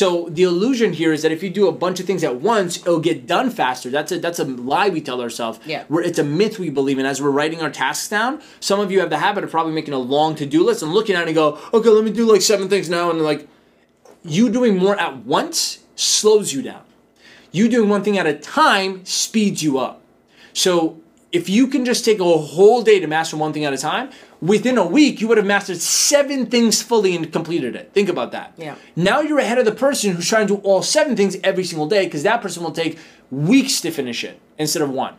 [0.00, 2.70] so the illusion here is that if you do a bunch of things at once
[2.78, 5.84] it'll get done faster that's a that's a lie we tell ourselves Yeah.
[5.88, 8.90] We're, it's a myth we believe in as we're writing our tasks down some of
[8.92, 11.28] you have the habit of probably making a long to-do list and looking at it
[11.28, 13.48] and go okay let me do like seven things now and like
[14.22, 16.82] you doing more at once slows you down
[17.54, 20.02] you doing one thing at a time speeds you up.
[20.52, 20.98] So
[21.30, 24.10] if you can just take a whole day to master one thing at a time,
[24.44, 27.92] within a week you would have mastered seven things fully and completed it.
[27.94, 28.52] Think about that.
[28.56, 28.74] Yeah.
[28.94, 31.86] Now you're ahead of the person who's trying to do all seven things every single
[31.86, 32.98] day because that person will take
[33.30, 35.14] weeks to finish it instead of one.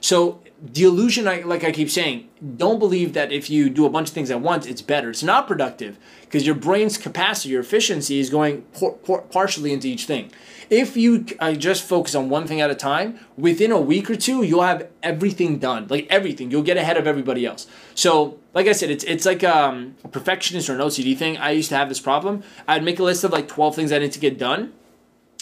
[0.00, 3.90] So the illusion, I like I keep saying, don't believe that if you do a
[3.90, 5.10] bunch of things at once, it's better.
[5.10, 9.88] It's not productive because your brain's capacity, your efficiency is going por- por- partially into
[9.88, 10.30] each thing.
[10.70, 14.16] If you uh, just focus on one thing at a time, within a week or
[14.16, 16.50] two, you'll have everything done, like everything.
[16.50, 17.66] You'll get ahead of everybody else.
[17.94, 21.36] So, like I said, it's it's like um, a perfectionist or an OCD thing.
[21.36, 22.42] I used to have this problem.
[22.66, 24.72] I'd make a list of like twelve things I need to get done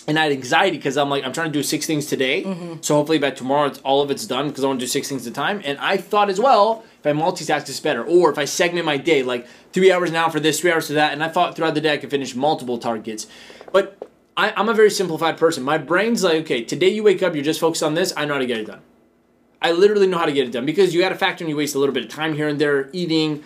[0.07, 2.75] and I had anxiety because I'm like I'm trying to do six things today, mm-hmm.
[2.81, 5.09] so hopefully by tomorrow it's, all of it's done because I want to do six
[5.09, 5.62] things at a time.
[5.64, 8.97] And I thought as well if I multitask it's better, or if I segment my
[8.97, 11.75] day like three hours now for this, three hours for that, and I thought throughout
[11.75, 13.27] the day I could finish multiple targets.
[13.73, 15.62] But I, I'm a very simplified person.
[15.62, 18.12] My brain's like, okay, today you wake up, you're just focused on this.
[18.17, 18.81] I know how to get it done.
[19.62, 21.57] I literally know how to get it done because you got to factor in you
[21.57, 23.43] waste a little bit of time here and there eating.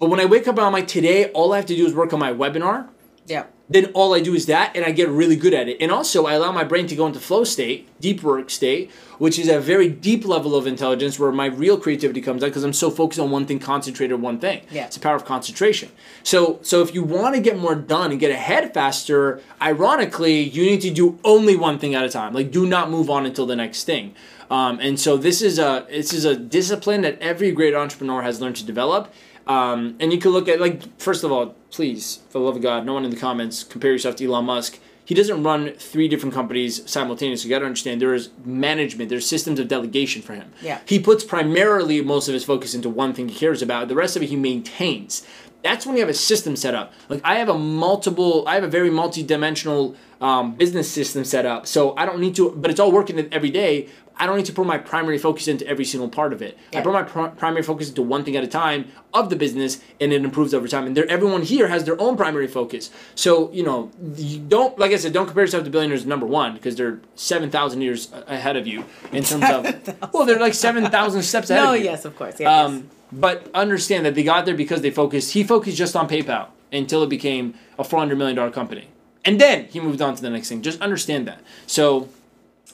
[0.00, 2.12] But when I wake up I'm like, today, all I have to do is work
[2.12, 2.88] on my webinar
[3.26, 3.44] Yeah.
[3.70, 5.76] Then all I do is that, and I get really good at it.
[5.80, 9.38] And also, I allow my brain to go into flow state, deep work state, which
[9.38, 12.72] is a very deep level of intelligence where my real creativity comes out because I'm
[12.72, 14.62] so focused on one thing, concentrated on one thing.
[14.70, 14.86] Yeah.
[14.86, 15.90] It's the power of concentration.
[16.22, 20.64] So, so if you want to get more done and get ahead faster, ironically, you
[20.64, 22.32] need to do only one thing at a time.
[22.32, 24.14] Like, do not move on until the next thing.
[24.50, 28.40] Um, and so this is a this is a discipline that every great entrepreneur has
[28.40, 29.12] learned to develop.
[29.48, 32.62] Um, and you can look at like first of all, please, for the love of
[32.62, 34.78] God, no one in the comments compare yourself to Elon Musk.
[35.06, 37.48] He doesn't run three different companies simultaneously.
[37.48, 40.52] You got to understand there is management, there's systems of delegation for him.
[40.60, 40.80] Yeah.
[40.84, 43.88] He puts primarily most of his focus into one thing he cares about.
[43.88, 45.26] The rest of it he maintains.
[45.62, 46.92] That's when you have a system set up.
[47.08, 51.66] Like I have a multiple, I have a very multi-dimensional um, business system set up.
[51.66, 53.88] So I don't need to, but it's all working every day.
[54.18, 56.58] I don't need to put my primary focus into every single part of it.
[56.74, 59.80] I put my pr- primary focus into one thing at a time of the business,
[60.00, 60.86] and it improves over time.
[60.86, 62.90] And everyone here has their own primary focus.
[63.14, 66.54] So you know, you don't like I said, don't compare yourself to billionaires number one
[66.54, 70.12] because they're seven thousand years ahead of you in terms of.
[70.12, 71.62] Well, they're like seven thousand steps ahead.
[71.64, 71.84] No, of you.
[71.84, 72.40] yes, of course.
[72.40, 75.32] Yes, Um, but understand that they got there because they focused.
[75.32, 78.88] He focused just on PayPal until it became a four hundred million dollar company,
[79.24, 80.60] and then he moved on to the next thing.
[80.60, 81.40] Just understand that.
[81.66, 82.08] So,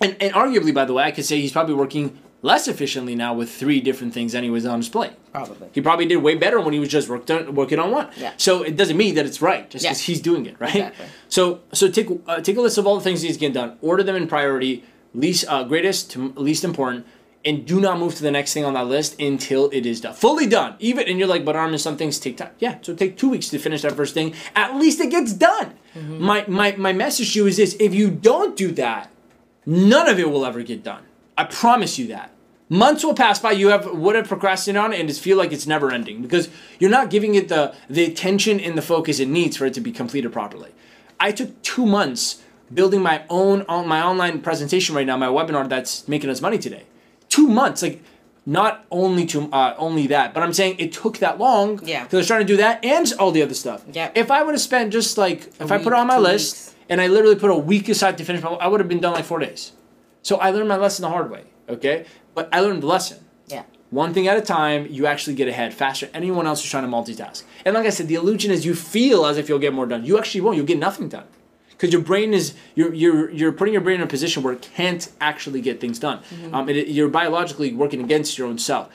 [0.01, 3.33] and and arguably, by the way, I could say he's probably working less efficiently now
[3.33, 5.13] with three different things anyways on his plate.
[5.33, 5.69] probably.
[5.73, 8.09] He probably did way better when he was just worked on, working on one.
[8.19, 8.33] Yeah.
[8.37, 10.07] So it doesn't mean that it's right just because Yeah.
[10.13, 10.75] he's doing it right.
[10.77, 11.07] Exactly.
[11.29, 13.79] So so take uh, take a list of all the things he's getting done.
[13.81, 17.07] Order them in priority, least uh, greatest to least important,
[17.47, 20.13] and do not move to the next thing on that list until it is done,
[20.15, 20.75] fully done.
[20.81, 22.51] Even and you're like, but Armin, some things take time.
[22.59, 24.35] Yeah, so take two weeks to finish that first thing.
[24.55, 25.73] At least it gets done.
[25.97, 26.23] Mm-hmm.
[26.23, 29.09] My my my message to you is this: if you don't do that,
[29.67, 31.05] none of it will ever get done.
[31.37, 32.31] I promise you that.
[32.69, 35.53] Months will pass by, you have would have procrastinated on it and just feel like
[35.53, 36.49] it's never ending because
[36.79, 39.81] you're not giving it the the attention and the focus it needs for it to
[39.81, 40.71] be completed properly.
[41.21, 45.69] I took two months building my own on my online presentation right now, my webinar
[45.69, 46.85] that's making us money today.
[47.29, 48.03] Two months, like
[48.47, 51.81] not only to uh, only that, but I'm saying it took that long.
[51.85, 52.05] Yeah.
[52.05, 53.85] Because I was trying to do that and all the other stuff.
[53.93, 54.11] Yeah.
[54.15, 56.74] If I would have spent just like if I put it on my list weeks.
[56.89, 59.15] And I literally put a week aside to finish, my, I would have been done
[59.15, 59.73] like four days.
[60.23, 61.45] So I learned my lesson the hard way.
[61.69, 63.25] Okay, but I learned the lesson.
[63.47, 63.65] Yeah.
[63.91, 66.07] One thing at a time, you actually get ahead faster.
[66.07, 67.45] than Anyone else who's trying to multitask.
[67.65, 70.05] And like I said, the illusion is you feel as if you'll get more done.
[70.05, 70.57] You actually won't.
[70.57, 71.27] You'll get nothing done.
[71.71, 74.63] Because your brain is you're, you're you're putting your brain in a position where it
[74.75, 76.21] can't actually get things done.
[76.53, 78.91] Um, it, you're biologically working against your own self.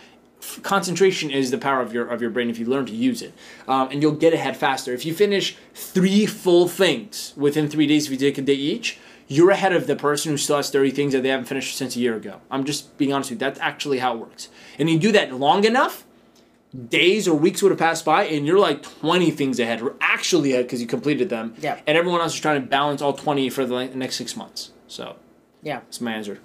[0.63, 3.33] Concentration is the power of your of your brain if you learn to use it,
[3.67, 4.93] um, and you'll get ahead faster.
[4.93, 8.97] If you finish three full things within three days, if you take a day each,
[9.27, 11.95] you're ahead of the person who still has 30 things that they haven't finished since
[11.95, 12.39] a year ago.
[12.49, 13.45] I'm just being honest with you.
[13.47, 14.49] That's actually how it works.
[14.79, 16.05] And you do that long enough,
[16.87, 20.53] days or weeks would have passed by, and you're like 20 things ahead, or actually
[20.53, 21.53] ahead because you completed them.
[21.59, 21.79] Yeah.
[21.85, 24.71] And everyone else is trying to balance all 20 for the next six months.
[24.87, 25.17] So
[25.61, 25.81] Yeah.
[25.81, 26.39] that's my answer.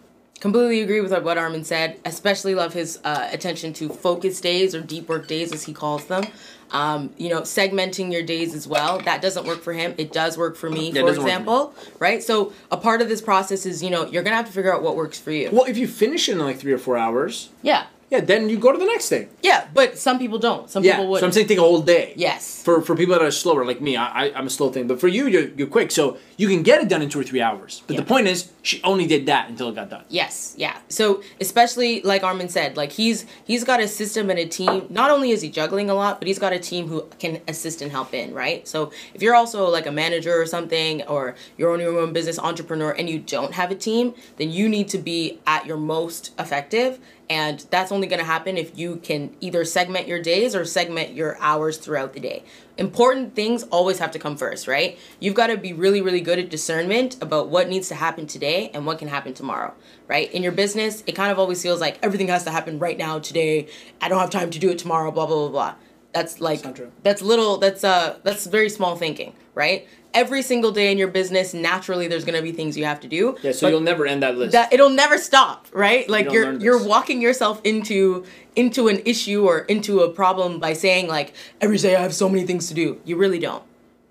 [0.45, 1.99] Completely agree with what Armin said.
[2.05, 6.05] Especially love his uh, attention to focus days or deep work days, as he calls
[6.05, 6.23] them.
[6.71, 8.99] Um, you know, segmenting your days as well.
[8.99, 9.95] That doesn't work for him.
[9.97, 11.33] It does work for me, Yeah, for doesn't for me.
[11.33, 11.75] example.
[11.99, 12.23] Right.
[12.23, 14.83] So a part of this process is, you know, you're gonna have to figure out
[14.83, 15.49] what works for you.
[15.51, 17.87] Well, if you finish it in like three or four hours, Yeah.
[18.15, 19.29] Yeah, then you go to the next thing.
[19.43, 19.67] Yeah.
[19.75, 20.71] But some people don't.
[20.71, 20.93] Some Yeah.
[20.93, 21.21] people would.
[21.21, 22.13] So I'm saying take a whole day.
[22.17, 22.63] yes.
[22.63, 24.87] For, for people that are slower like me, I, I I'm a slow thing.
[24.87, 27.25] But for you, you're, you're quick, so you can get it done in two or
[27.25, 27.83] three hours.
[27.87, 30.05] But the point is, she only did that until it got done.
[30.09, 30.77] Yes, yeah.
[30.89, 34.87] So especially like Armin said, like he's he's got a system and a team.
[34.89, 37.83] Not only is he juggling a lot, but he's got a team who can assist
[37.83, 38.67] and help in, right?
[38.67, 42.39] So if you're also like a manager or something, or you're on your own business
[42.39, 46.33] entrepreneur and you don't have a team, then you need to be at your most
[46.39, 46.99] effective.
[47.31, 51.15] And that's only going to happen if you can either segment your days or segment
[51.15, 52.45] your hours throughout the day.
[52.77, 54.99] Important things always have to come first, right?
[55.21, 58.71] You've got to be really, really good at discernment about what needs to happen today
[58.75, 59.75] and what can happen tomorrow,
[60.09, 60.33] right?
[60.33, 63.19] In your business, it kind of always feels like everything has to happen right now,
[63.19, 63.69] today.
[64.01, 65.75] I don't have time to do it tomorrow, blah, blah, blah, blah.
[66.13, 66.63] That's like,
[67.03, 69.89] that's little, that's, uh, that's very small thinking, right?
[70.13, 73.09] Every single day in your business, naturally, there's going to be things you have to
[73.09, 73.37] do.
[73.43, 74.53] Yeah, so you'll never end that list.
[74.53, 76.09] that it'll never stop right?
[76.09, 78.25] Like don't you're you're walking yourself into
[78.57, 82.29] into an issue or into a problem by saying like every day i have so
[82.29, 83.01] many things to do.
[83.05, 83.65] You really don't.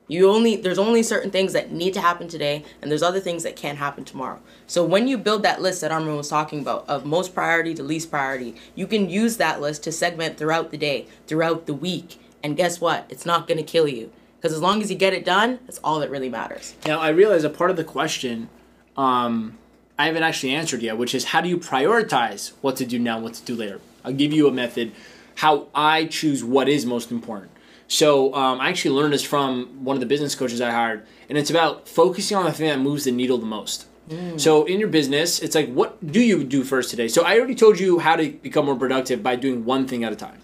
[0.07, 3.43] You only there's only certain things that need to happen today and there's other things
[3.43, 4.39] that can't happen tomorrow.
[4.67, 7.83] So when you build that list that armin was talking about of most priority to
[7.83, 12.19] least priority you can use that list to segment throughout the day throughout the week.
[12.43, 13.05] And guess what?
[13.09, 14.11] It's not going to kill you
[14.43, 17.09] because as long as you get it done that's all that really matters Now I
[17.09, 18.49] realize a part of the question
[18.97, 19.57] um,
[19.97, 23.19] I haven't actually answered yet, which is how do you prioritize what to do now,
[23.19, 23.79] what to do later?
[24.03, 24.91] I'll give you a method
[25.35, 27.51] how I choose what is most important.
[27.87, 31.37] So um, I actually learned this from one of the business coaches I hired, and
[31.37, 33.87] it's about focusing on the thing that moves the needle the most.
[34.35, 37.07] So in your business, it's like what do you do first today?
[37.07, 40.11] So I already told you how to become more productive by doing one thing at
[40.11, 40.39] a time.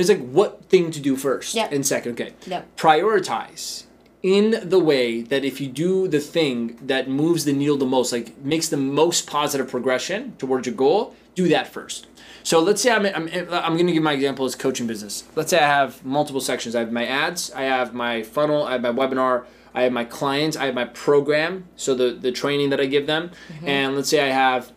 [0.00, 1.68] It's like what thing to do first Yeah.
[1.70, 2.12] and second.
[2.12, 2.32] Okay.
[2.46, 2.62] Yeah.
[2.76, 3.84] Prioritize
[4.22, 8.12] in the way that if you do the thing that moves the needle the most,
[8.12, 12.06] like makes the most positive progression towards your goal, do that first.
[12.42, 15.24] So let's say I'm, I'm, I'm going to give my example as coaching business.
[15.36, 16.74] Let's say I have multiple sections.
[16.74, 20.04] I have my ads, I have my funnel, I have my webinar, I have my
[20.04, 23.30] clients, I have my program, so the, the training that I give them,
[23.64, 24.72] and let's say I have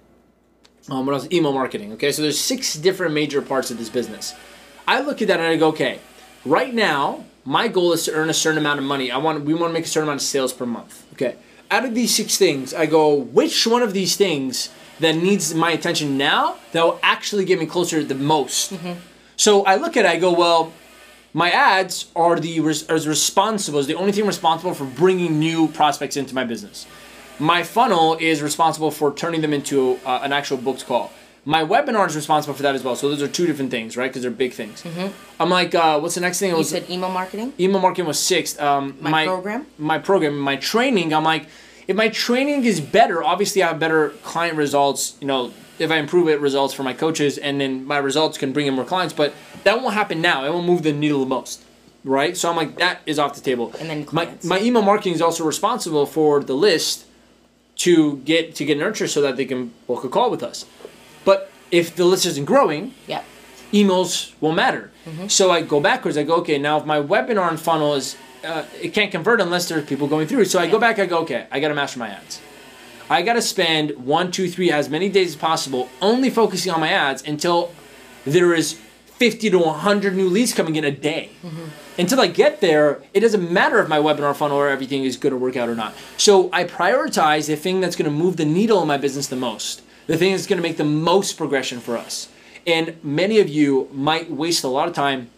[0.90, 1.28] um, what else?
[1.32, 1.94] Email marketing.
[1.94, 4.34] Okay, so there's six different major parts of this business.
[4.88, 6.00] I look at that and I go, okay,
[6.46, 9.12] right now my goal is to earn a certain amount of money.
[9.12, 11.06] I want we want to make a certain amount of sales per month.
[11.14, 11.36] Okay,
[11.70, 15.72] out of these six things, I go, which one of these things that needs my
[15.72, 18.74] attention now that will actually get me closer the most?
[19.38, 20.72] So I look at it, I go, well,
[21.34, 26.18] my ads are the as responsible is the only thing responsible for bringing new prospects
[26.18, 26.86] into my business.
[27.40, 31.12] My funnel is responsible for turning them into uh, an actual booked call.
[31.44, 32.96] My webinar is responsible for that as well.
[32.96, 34.10] So those are two different things, right?
[34.10, 34.84] Because they're big things.
[35.40, 36.50] I'm like, uh, what's the next thing?
[36.50, 38.60] It you was said email marketing email marketing was sixth.
[38.62, 39.66] Um, My program?
[39.80, 41.14] my program, my training.
[41.14, 41.48] I'm like,
[41.88, 45.18] if my training is better, obviously I have better client results.
[45.20, 48.54] You know, if I improve it, results for my coaches, and then my results can
[48.54, 49.14] bring in more clients.
[49.14, 50.46] But that won't happen now.
[50.46, 51.64] It won't move the needle the most,
[52.04, 52.38] right?
[52.38, 53.74] So I'm like, that is off the table.
[53.80, 54.46] And then my clients.
[54.46, 57.06] my email marketing is also responsible for the list
[57.78, 60.66] to get to get nurtured so that they can book a call with us.
[61.72, 63.24] If the list isn't growing, yeah
[63.72, 64.92] emails won't matter.
[65.30, 66.18] So I go backwards.
[66.18, 69.68] I go, okay, now if my webinar and funnel is, uh, it can't convert unless
[69.70, 70.46] there's people going through.
[70.46, 71.00] So I go back.
[71.00, 72.42] I go, okay, I got to master my ads.
[73.10, 76.88] I gotta spend one, two, three, as many days as possible, only focusing on my
[76.90, 77.74] ads until
[78.24, 78.80] there is
[79.18, 81.30] 50 to 100 new leads coming in a day.
[81.98, 85.32] Until I get there, it doesn't matter if my webinar funnel or everything is going
[85.32, 85.94] to work out or not.
[86.16, 89.36] So I prioritize the thing that's going to move the needle in my business the
[89.36, 92.28] most, the thing that's going to make the most progression for us.
[92.68, 95.30] And many of you might waste a lot of time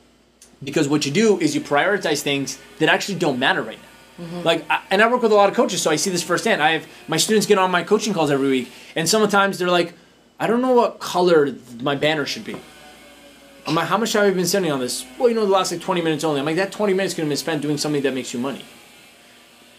[0.63, 4.25] because what you do is you prioritize things that actually don't matter right now.
[4.25, 4.41] Mm-hmm.
[4.41, 6.61] Like, I, and I work with a lot of coaches, so I see this firsthand.
[6.63, 9.93] I have my students get on my coaching calls every week, and sometimes they're like,
[10.39, 12.55] "I don't know what color my banner should be."
[13.67, 15.51] I'm like, "How much time have you been spending on this?" Well, you know, the
[15.51, 16.39] last like 20 minutes only.
[16.39, 18.63] I'm like, "That 20 minutes to be spent doing something that makes you money."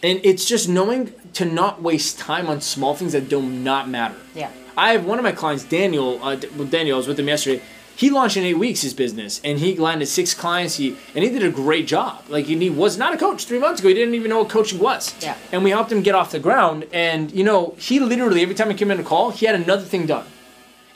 [0.03, 4.17] And it's just knowing to not waste time on small things that do not matter.
[4.35, 4.51] Yeah.
[4.77, 6.19] I have one of my clients, Daniel.
[6.23, 7.61] Uh, Daniel I was with him yesterday.
[7.97, 10.75] He launched in eight weeks his business, and he landed six clients.
[10.75, 12.23] He and he did a great job.
[12.27, 13.87] Like and he was not a coach three months ago.
[13.87, 15.13] He didn't even know what coaching was.
[15.21, 15.37] Yeah.
[15.53, 16.87] And we helped him get off the ground.
[16.91, 19.83] And you know, he literally every time he came in a call, he had another
[19.83, 20.25] thing done,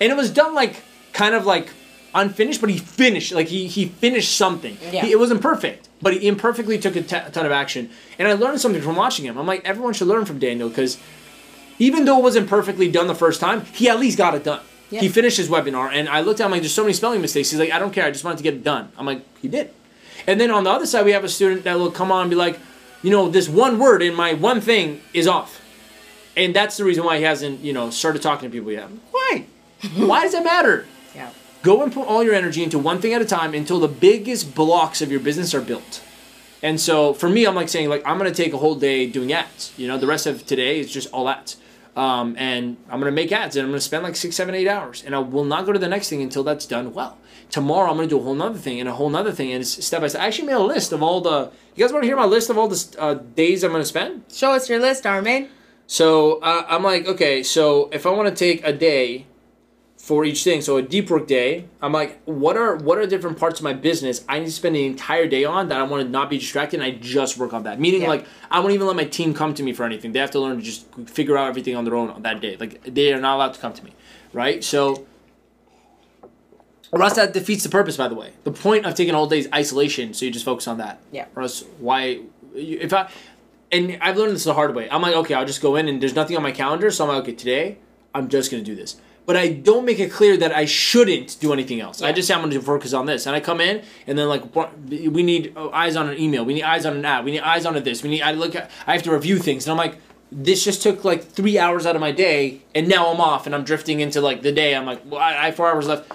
[0.02, 0.82] and it was done like
[1.14, 1.70] kind of like
[2.14, 3.32] unfinished, but he finished.
[3.32, 4.78] Like he he finished something.
[4.92, 5.06] Yeah.
[5.06, 7.92] He- it wasn't perfect, but he imperfectly took a t- a ton of action.
[8.18, 9.38] And I learned something from watching him.
[9.38, 10.98] I'm like, everyone should learn from Daniel because
[11.80, 14.62] even though it wasn't perfectly done the first time, he at least got it done.
[14.90, 17.52] He finished his webinar, and I looked at him like, there's so many spelling mistakes.
[17.52, 18.92] He's like, I don't care, I just wanted to get it done.
[18.98, 19.72] I'm like, he did.
[20.26, 22.30] And then on the other side, we have a student that will come on and
[22.30, 22.60] be like,
[23.02, 25.62] you know, this one word in my one thing is off.
[26.36, 28.90] And that's the reason why he hasn't, you know, started talking to people yet.
[29.12, 29.46] Why?
[29.96, 30.86] why does that matter?
[31.16, 31.32] Yeah.
[31.62, 34.56] Go and put all your energy into one thing at a time until the biggest
[34.56, 36.02] blocks of your business are built.
[36.62, 39.32] And so for me, I'm like saying like I'm gonna take a whole day doing
[39.32, 39.74] ads.
[39.78, 41.58] You know, the rest of today is just all ads.
[42.00, 45.04] Um, and I'm gonna make ads and I'm gonna spend like six, seven, eight hours.
[45.06, 47.18] And I will not go to the next thing until that's done well.
[47.50, 49.86] Tomorrow I'm gonna do a whole nother thing and a whole nother thing and it's
[49.86, 50.22] step by step.
[50.22, 51.52] I actually made a list of all the.
[51.76, 54.24] You guys want to hear my list of all the uh, days I'm gonna spend?
[54.32, 55.50] Show us your list, Armin.
[55.88, 59.26] So uh, I'm like, okay, so if I want to take a day
[60.10, 63.38] for each thing, so a deep work day, I'm like, what are what are different
[63.38, 66.04] parts of my business I need to spend the entire day on that I want
[66.04, 67.80] to not be distracted and I just work on that.
[67.80, 68.08] Meaning Yeah.
[68.08, 70.12] like I won't even let my team come to me for anything.
[70.12, 72.58] They have to learn to just figure out everything on their own on that day.
[72.60, 73.94] Like they are not allowed to come to me,
[74.34, 74.64] right?
[74.64, 75.06] So.
[76.92, 77.96] Or else that defeats the purpose.
[77.96, 80.68] By the way, the point of taking all day is isolation, so you just focus
[80.68, 81.00] on that.
[81.12, 81.28] Yeah.
[81.36, 82.22] Or else, why?
[82.56, 83.12] If I,
[83.72, 84.90] and I've learned this the hard way.
[84.90, 87.10] I'm like, okay, I'll just go in and there's nothing on my calendar, so I'm
[87.14, 87.78] like, okay, today
[88.16, 89.00] I'm just gonna do this.
[89.26, 92.02] But I don't make it clear that I shouldn't do anything else.
[92.02, 94.44] I just say I'm gonna focus on this, and I come in and then like,
[94.90, 97.42] we need oh, eyes on an email, we need eyes on an app, we need
[97.42, 98.22] eyes on this, we need.
[98.22, 99.98] I look, at, I have to review things, and I'm like,
[100.32, 103.54] this just took like three hours out of my day, and now I'm off, and
[103.54, 104.76] I'm drifting into like the day.
[104.76, 106.12] I'm like, well, I, I have four hours left.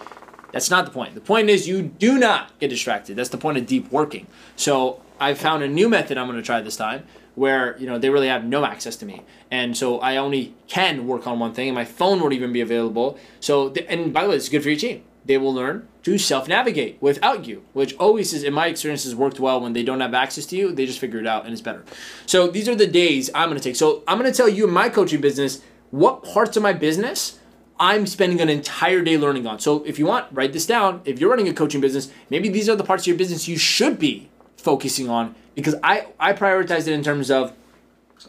[0.53, 1.15] That's not the point.
[1.15, 3.17] The point is you do not get distracted.
[3.17, 4.29] That's the point of deep working.
[4.55, 7.99] So I found a new method I'm going to try this time where you know
[7.99, 11.53] they really have no access to me, and so I only can work on one
[11.53, 13.19] thing, and my phone won't even be available.
[13.41, 15.03] So th- and by the way, it's good for your team.
[15.27, 19.41] They will learn to self-navigate without you, which always is, in my experience, has worked
[19.41, 20.71] well when they don't have access to you.
[20.71, 21.83] They just figure it out, and it's better.
[22.27, 23.77] So these are the days I'm going to take.
[23.77, 27.39] So I'm going to tell you in my coaching business what parts of my business
[27.79, 29.59] I'm spending an entire day learning on.
[29.59, 31.01] So if you want, write this down.
[31.05, 33.57] If you're running a coaching business, maybe these are the parts of your business you
[33.57, 34.29] should be
[34.65, 37.53] focusing on because I I prioritize it in terms of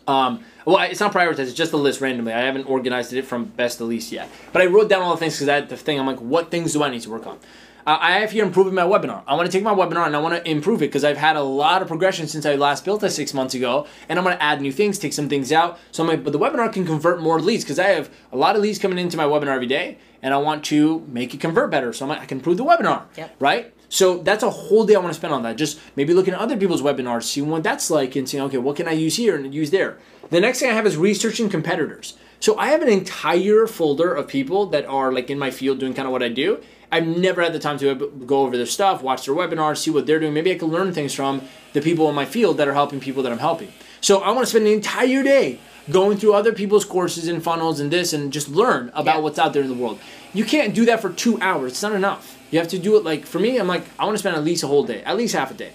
[0.08, 3.46] um well it's not prioritized it's just a list randomly I haven't organized it from
[3.46, 6.00] best to least yet but I wrote down all the things because that the thing
[6.00, 7.40] I'm like what things do I need to work on
[7.88, 9.22] uh, I have here improving my webinar.
[9.28, 11.36] I want to take my webinar and I want to improve it because I've had
[11.36, 14.36] a lot of progression since I last built it six months ago, and I'm going
[14.36, 15.78] to add new things, take some things out.
[15.92, 18.56] So I'm like, but the webinar can convert more leads because I have a lot
[18.56, 21.70] of leads coming into my webinar every day, and I want to make it convert
[21.70, 21.94] better.
[21.94, 23.36] So I'm like, I can improve the webinar, Yep.
[23.38, 23.72] right?
[23.96, 25.56] So that's a whole day I want to spend on that.
[25.56, 28.76] Just maybe looking at other people's webinars, seeing what that's like, and seeing okay, what
[28.76, 29.98] can I use here and use there.
[30.32, 32.18] The next thing I have is researching competitors.
[32.42, 35.94] So I have an entire folder of people that are like in my field doing
[35.94, 36.60] kind of what I do.
[36.92, 40.06] I've never had the time to go over their stuff, watch their webinars, see what
[40.06, 40.34] they're doing.
[40.34, 43.24] Maybe I can learn things from the people in my field that are helping people
[43.24, 43.72] that I'm helping.
[44.02, 47.80] So I want to spend an entire day going through other people's courses and funnels
[47.80, 49.22] and this and just learn about Yeah.
[49.22, 50.00] what's out there in the world.
[50.34, 51.72] You can't do that for two hours.
[51.72, 52.35] It's not enough.
[52.56, 53.58] You have to do it like for me.
[53.58, 55.54] I'm like I want to spend at least a whole day, at least half a
[55.54, 55.74] day.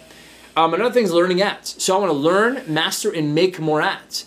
[0.57, 1.83] Um, another thing is learning ads.
[1.83, 4.25] So I want to learn, master, and make more ads.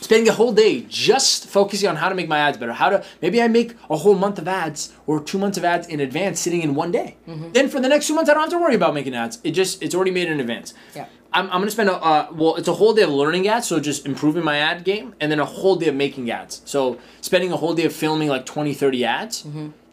[0.00, 2.72] Spending a whole day just focusing on how to make my ads better.
[2.72, 5.86] How to maybe I make a whole month of ads or two months of ads
[5.86, 7.18] in advance, sitting in one day.
[7.52, 9.38] Then for the next two months, I don't have to worry about making ads.
[9.44, 10.72] It just it's already made in advance.
[10.96, 11.04] Yeah.
[11.34, 13.78] I'm, I'm gonna spend a uh, well, it's a whole day of learning ads, so
[13.78, 16.62] just improving my ad game, and then a whole day of making ads.
[16.64, 19.44] So spending a whole day of filming like 20, 30 ads.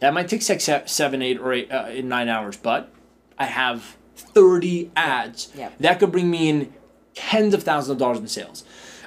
[0.06, 2.92] That might take six, se- seven, eight, or eight, uh, nine hours, but
[3.40, 5.70] I have 30 ads Yeah.
[5.80, 6.72] that could bring me in
[7.16, 8.64] tens of thousands of dollars in sales.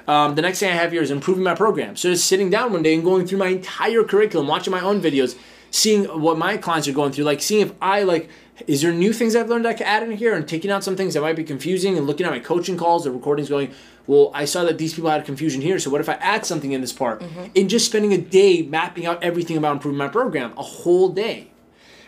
[0.09, 1.95] Um, the next thing I have here is improving my program.
[1.95, 5.01] So just sitting down one day and going through my entire curriculum, watching my own
[5.01, 5.35] videos,
[5.71, 8.27] seeing what my clients are going through, like seeing if I like
[8.67, 10.97] is there new things I've learned I can add in here and taking out some
[10.97, 13.71] things that might be confusing and looking at my coaching calls the recordings going,
[14.09, 16.71] well, I saw that these people had confusion here, so what if I add something
[16.71, 17.21] in this part?
[17.21, 17.67] Mm-hmm.
[17.67, 21.49] Just spending a day mapping out everything about improving my program, a whole day,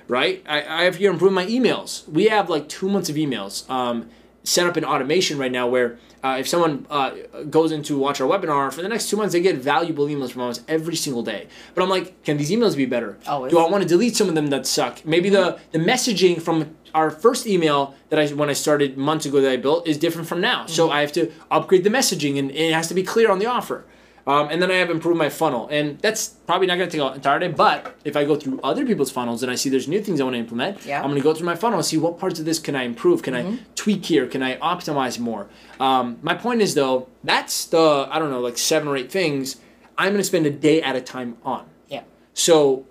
[0.08, 0.44] right?
[0.48, 2.10] I, I have here improving my emails.
[2.10, 4.10] We have like two months of emails um,
[4.44, 7.12] set up an automation right now where uh, if someone uh,
[7.50, 10.32] goes in to watch our webinar for the next two months, they get valuable emails
[10.32, 11.48] from us every single day.
[11.74, 13.18] But I'm like, can these emails be better?
[13.28, 13.52] Always.
[13.52, 15.06] Do I want to delete some of them that suck?
[15.06, 19.42] Maybe the the messaging from our first email that I when I started months ago
[19.42, 20.66] that I built is different from now.
[20.66, 23.48] So I have to upgrade the messaging and it has to be clear on the
[23.48, 23.86] offer.
[24.28, 27.06] Um, and then I have improved my funnel, and that's probably not going to take
[27.06, 27.48] an entire day.
[27.48, 30.24] But if I go through other people's funnels and I see there's new things I
[30.26, 31.00] want to implement, Yeah.
[31.02, 32.84] I'm going to go through my funnel and see what parts of this can I
[32.84, 35.48] improve, can I tweak here, can I optimize more.
[35.80, 39.58] Um, my point is though, that's the I don't know like seven or eight things
[39.98, 41.66] I'm going to spend a day at a time on.
[41.90, 42.04] Yeah.
[42.34, 42.86] So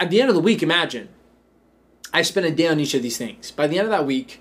[0.00, 1.08] at the end of the week, imagine
[2.12, 3.50] I spent a day on each of these things.
[3.52, 4.40] By the end of that week,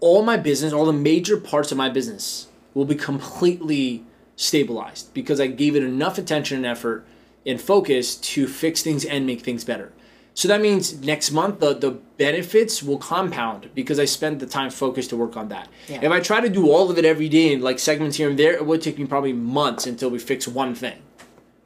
[0.00, 4.04] all my business, all the major parts of my business will be completely
[4.36, 7.06] stabilized because I gave it enough attention and effort
[7.44, 9.92] and focus to fix things and make things better.
[10.34, 14.70] So that means next month the, the benefits will compound because I spent the time
[14.70, 15.68] focused to work on that.
[15.88, 16.00] Yeah.
[16.02, 18.38] If I try to do all of it every day and like segments here and
[18.38, 21.02] there, it would take me probably months until we fix one thing.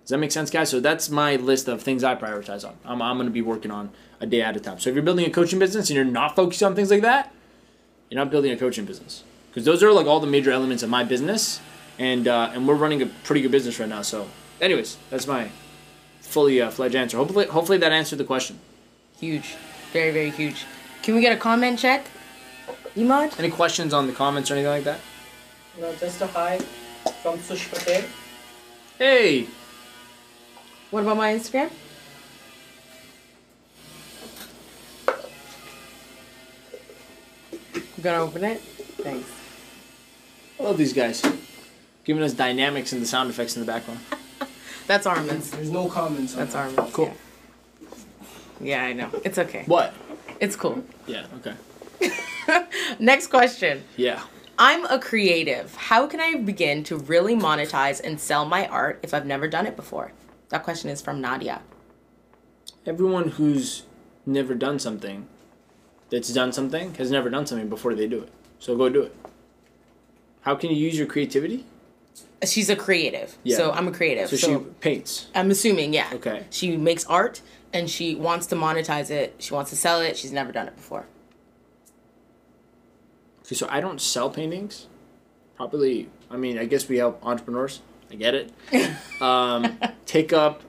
[0.03, 0.71] Does that make sense, guys?
[0.71, 2.77] So that's my list of things I prioritize on.
[2.85, 3.91] I'm, I'm going to be working on
[4.21, 4.79] a day at a time.
[4.79, 7.33] So if you're building a coaching business and you're not focused on things like that,
[8.11, 10.91] you're not building a coaching business because those are like all the major elements of
[10.91, 11.61] my business,
[11.99, 14.03] and uh, and we're running a pretty good business right now.
[14.03, 14.29] So,
[14.61, 15.51] anyways, that's my
[16.21, 17.17] fully uh, fledged answer.
[17.17, 18.59] Hopefully, hopefully that answered the question.
[19.19, 19.55] Huge.
[19.93, 20.65] Very, very huge.
[21.03, 22.07] Can we get a comment check?
[22.97, 23.39] Imad?
[23.39, 25.01] Any questions on the comments or anything like that?
[25.81, 26.59] No, just a hi
[27.23, 28.03] from Sush Patel.
[28.99, 29.47] Hey,
[30.91, 31.71] What about my Instagram?
[37.97, 38.61] You gonna open it?
[39.03, 39.29] Thanks.
[40.59, 41.23] I love these guys,
[42.07, 44.01] giving us dynamics and the sound effects in the background.
[44.87, 45.51] That's Armin's.
[45.51, 46.33] There's no comments.
[46.35, 46.79] on That's that.
[46.79, 46.95] Armin's.
[46.95, 47.13] Cool.
[48.61, 48.85] Yeah.
[48.85, 49.11] yeah, I know.
[49.25, 49.65] It's okay.
[49.67, 49.93] What?
[50.41, 50.83] It's cool.
[51.07, 51.27] Yeah.
[51.39, 52.65] Okay.
[53.01, 53.83] Next question.
[53.97, 54.23] Yeah.
[54.59, 55.75] I'm a creative.
[55.75, 59.67] How can I begin to really monetize and sell my art if I've never done
[59.67, 60.13] it before?
[60.51, 61.61] That question is from Nadia.
[62.87, 63.83] Everyone who's
[64.25, 65.27] never done something,
[66.11, 68.33] that's done something, has never done something before they do it.
[68.61, 69.17] So go do it.
[70.43, 71.67] How can you use your creativity?
[72.45, 73.37] She's a creative.
[73.45, 73.57] Yeah.
[73.57, 74.29] So I'm a creative.
[74.29, 75.29] So, So, she paints.
[75.35, 76.11] I'm assuming, yeah.
[76.15, 76.45] Okay.
[76.51, 77.41] She makes art
[77.73, 79.35] and she wants to monetize it.
[79.39, 80.17] She wants to sell it.
[80.17, 81.07] She's never done it before.
[83.45, 84.87] Okay, so I don't sell paintings.
[85.57, 87.81] Probably, I mean, I guess we help entrepreneurs.
[88.11, 88.53] I get it.
[89.21, 90.63] Um, take up.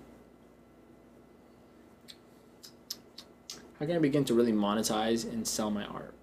[3.78, 6.14] How can I begin to really monetize and sell my art?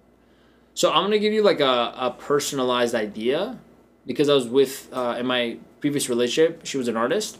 [0.73, 3.59] So I'm gonna give you like a, a personalized idea,
[4.05, 7.37] because I was with uh, in my previous relationship, she was an artist,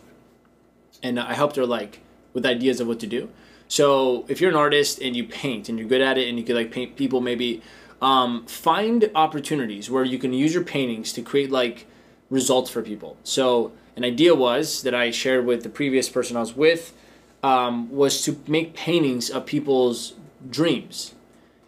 [1.02, 2.02] and I helped her like
[2.34, 3.30] with ideas of what to do.
[3.68, 6.44] So if you're an artist and you paint and you're good at it and you
[6.44, 7.62] could like paint people maybe
[8.02, 11.88] um, find opportunities where you can use your paintings to create like
[12.30, 13.18] results for people.
[13.24, 16.94] So an idea was that I shared with the previous person I was with
[17.42, 20.14] um, was to make paintings of people's
[20.50, 21.16] dreams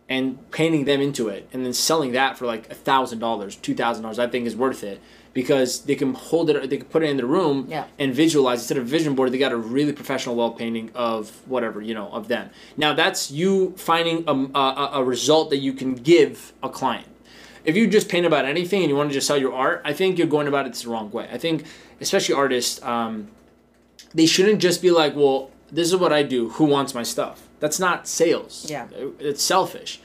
[0.10, 3.76] and painting them into it and then selling that for like a thousand dollars, two
[3.76, 4.20] thousand dollars.
[4.20, 5.02] I think is worth it
[5.34, 7.86] because they can hold it, they can put it in the room Yeah.
[8.00, 9.32] and visualize instead of vision board.
[9.32, 12.50] They got a really professional wall painting of whatever you know of them.
[12.78, 17.08] Now that's you finding a, a, a result that you can give a client.
[17.66, 19.92] If you just paint about anything and you want to just sell your art, I
[19.94, 21.28] think you're going about it the wrong way.
[21.32, 21.66] I think
[22.00, 22.82] especially artists.
[22.84, 23.28] Um,
[24.14, 26.50] they shouldn't just be like, well, this is what I do.
[26.52, 27.47] Who wants my stuff?
[27.60, 28.68] That's not sales.
[28.70, 28.88] Yeah.
[29.20, 30.00] It's selfish.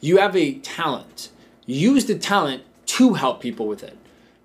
[0.00, 1.30] You have a talent.
[1.66, 3.96] Use the talent to help people with it.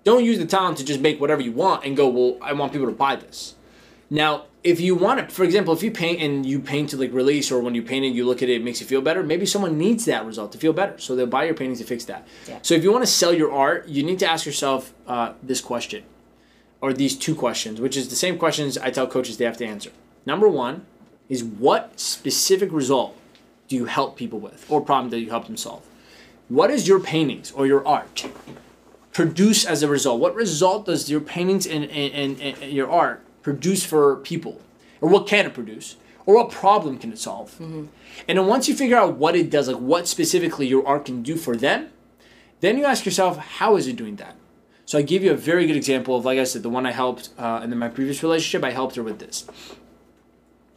[0.04, 2.72] Don't use the talent to just make whatever you want and go, well, I want
[2.72, 3.54] people to buy this.
[4.10, 7.12] Now, if you want it, for example, if you paint and you paint to like
[7.12, 9.22] release, or when you paint and you look at it, it makes you feel better.
[9.22, 12.04] Maybe someone needs that result to feel better, so they'll buy your paintings to fix
[12.06, 12.26] that.
[12.48, 12.58] Yeah.
[12.62, 15.60] So if you want to sell your art, you need to ask yourself uh, this
[15.60, 16.04] question,
[16.80, 19.66] or these two questions, which is the same questions I tell coaches they have to
[19.66, 19.90] answer.
[20.26, 20.86] Number one
[21.28, 23.16] is what specific result
[23.68, 25.86] do you help people with, or problem that you help them solve?
[26.48, 28.26] What is your paintings or your art
[29.12, 30.20] produce as a result?
[30.20, 34.60] What result does your paintings and, and, and, and your art produce for people?
[35.00, 35.96] Or what can it produce?
[36.26, 37.54] Or what problem can it solve?
[38.28, 41.22] And then once you figure out what it does, like what specifically your art can
[41.22, 41.90] do for them,
[42.60, 44.36] then you ask yourself, how is it doing that?
[44.86, 46.92] So I give you a very good example of, like I said, the one I
[46.92, 49.46] helped, uh, and then my previous relationship, I helped her with this.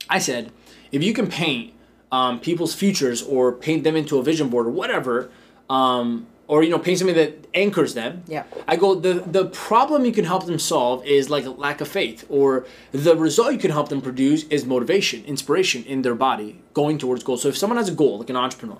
[0.09, 0.51] I said,
[0.91, 1.73] if you can paint
[2.11, 5.29] um, people's futures or paint them into a vision board or whatever,
[5.69, 8.23] um, or you know, paint something that anchors them.
[8.27, 8.43] Yeah.
[8.67, 11.87] I go the the problem you can help them solve is like a lack of
[11.87, 16.61] faith, or the result you can help them produce is motivation, inspiration in their body
[16.73, 17.41] going towards goals.
[17.41, 18.79] So if someone has a goal, like an entrepreneur,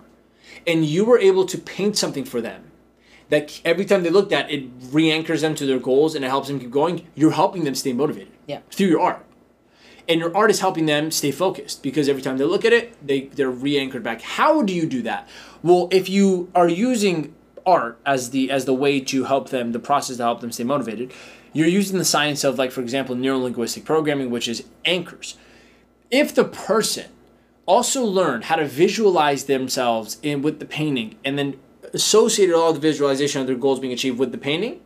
[0.66, 2.72] and you were able to paint something for them
[3.30, 6.48] that every time they looked at it re-anchors them to their goals and it helps
[6.48, 8.32] them keep going, you're helping them stay motivated.
[8.46, 8.62] Yeah.
[8.72, 9.27] Through your art
[10.08, 12.96] and your art is helping them stay focused because every time they look at it
[13.06, 14.22] they they're re-anchored back.
[14.22, 15.28] How do you do that?
[15.64, 17.34] Well if you are using
[17.66, 20.64] art as the as the way to help them the process to help them stay
[20.64, 21.12] motivated
[21.54, 25.38] you're using the science of like for example neurolinguistic programming which is anchors.
[26.10, 27.12] If the person
[27.66, 31.60] also learned how to visualize themselves in with the painting and then
[31.94, 34.80] associated all the visualization of their goals being achieved with the painting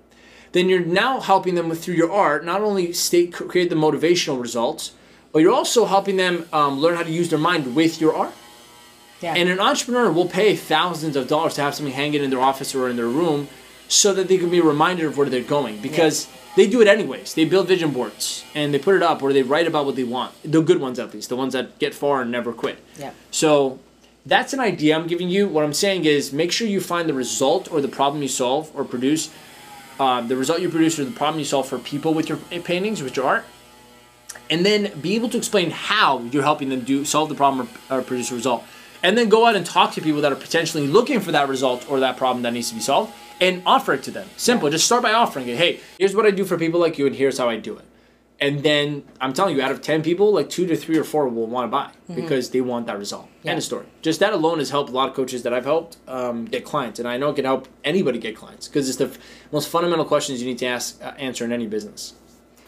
[0.51, 4.41] then you're now helping them with through your art not only stay, create the motivational
[4.41, 4.93] results
[5.31, 8.33] but you're also helping them um, learn how to use their mind with your art.
[9.21, 9.35] Yeah.
[9.35, 12.73] And an entrepreneur will pay thousands of dollars to have something hanging in their office
[12.73, 13.47] or in their room
[13.87, 17.33] so that they can be reminded of where they're going because they do it anyways.
[17.33, 20.03] They build vision boards and they put it up or they write about what they
[20.03, 20.33] want.
[20.43, 22.79] The good ones, at least, the ones that get far and never quit.
[22.97, 23.11] Yeah.
[23.29, 23.79] So
[24.25, 25.47] that's an idea I'm giving you.
[25.47, 28.71] What I'm saying is make sure you find the result or the problem you solve
[28.73, 29.29] or produce.
[29.99, 33.03] Uh, the result you produce or the problem you solve for people with your paintings,
[33.03, 33.45] with your art,
[34.51, 37.99] and then be able to explain how you're helping them do solve the problem or,
[37.99, 38.63] or, produce a result.
[39.01, 41.89] And then go out and talk to people that are potentially looking for that result
[41.89, 44.29] or that problem that needs to be solved and offer it to them.
[44.37, 45.57] Simple just start by offering it.
[45.57, 47.85] Hey here's what i do for people like you and here's how i do it.
[48.39, 51.27] And then i'm telling you out of 10 people like two to three or four
[51.27, 52.15] will want to buy mm-hmm.
[52.15, 53.27] because they want that result.
[53.41, 53.51] Yeah.
[53.51, 53.87] end of story.
[54.03, 56.99] Just that alone has helped a lot of coaches that i've helped um, get clients.
[56.99, 59.17] And i know it can help anybody get clients because it's the f-
[59.51, 62.13] most fundamental questions you need to ask uh, answer in any business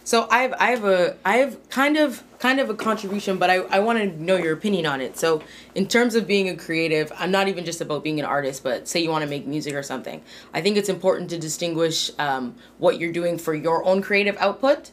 [0.04, 3.50] so I have I have a I have kind of kind of a contribution, but
[3.50, 5.18] I, I want to know your opinion on it.
[5.18, 5.42] So
[5.76, 8.86] in terms of being a creative, I'm not even just about being an artist, but
[8.88, 10.22] say you want to make music or something.
[10.54, 14.92] I think it's important to distinguish um, what you're doing for your own creative output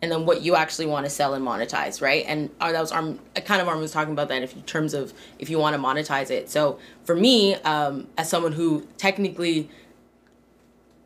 [0.00, 2.24] and then what you actually want to sell and monetize, right?
[2.26, 4.94] And uh, that was Arm, kind of Arm was talking about that if, in terms
[4.94, 6.50] of if you want to monetize it.
[6.50, 9.70] So for me, um, as someone who technically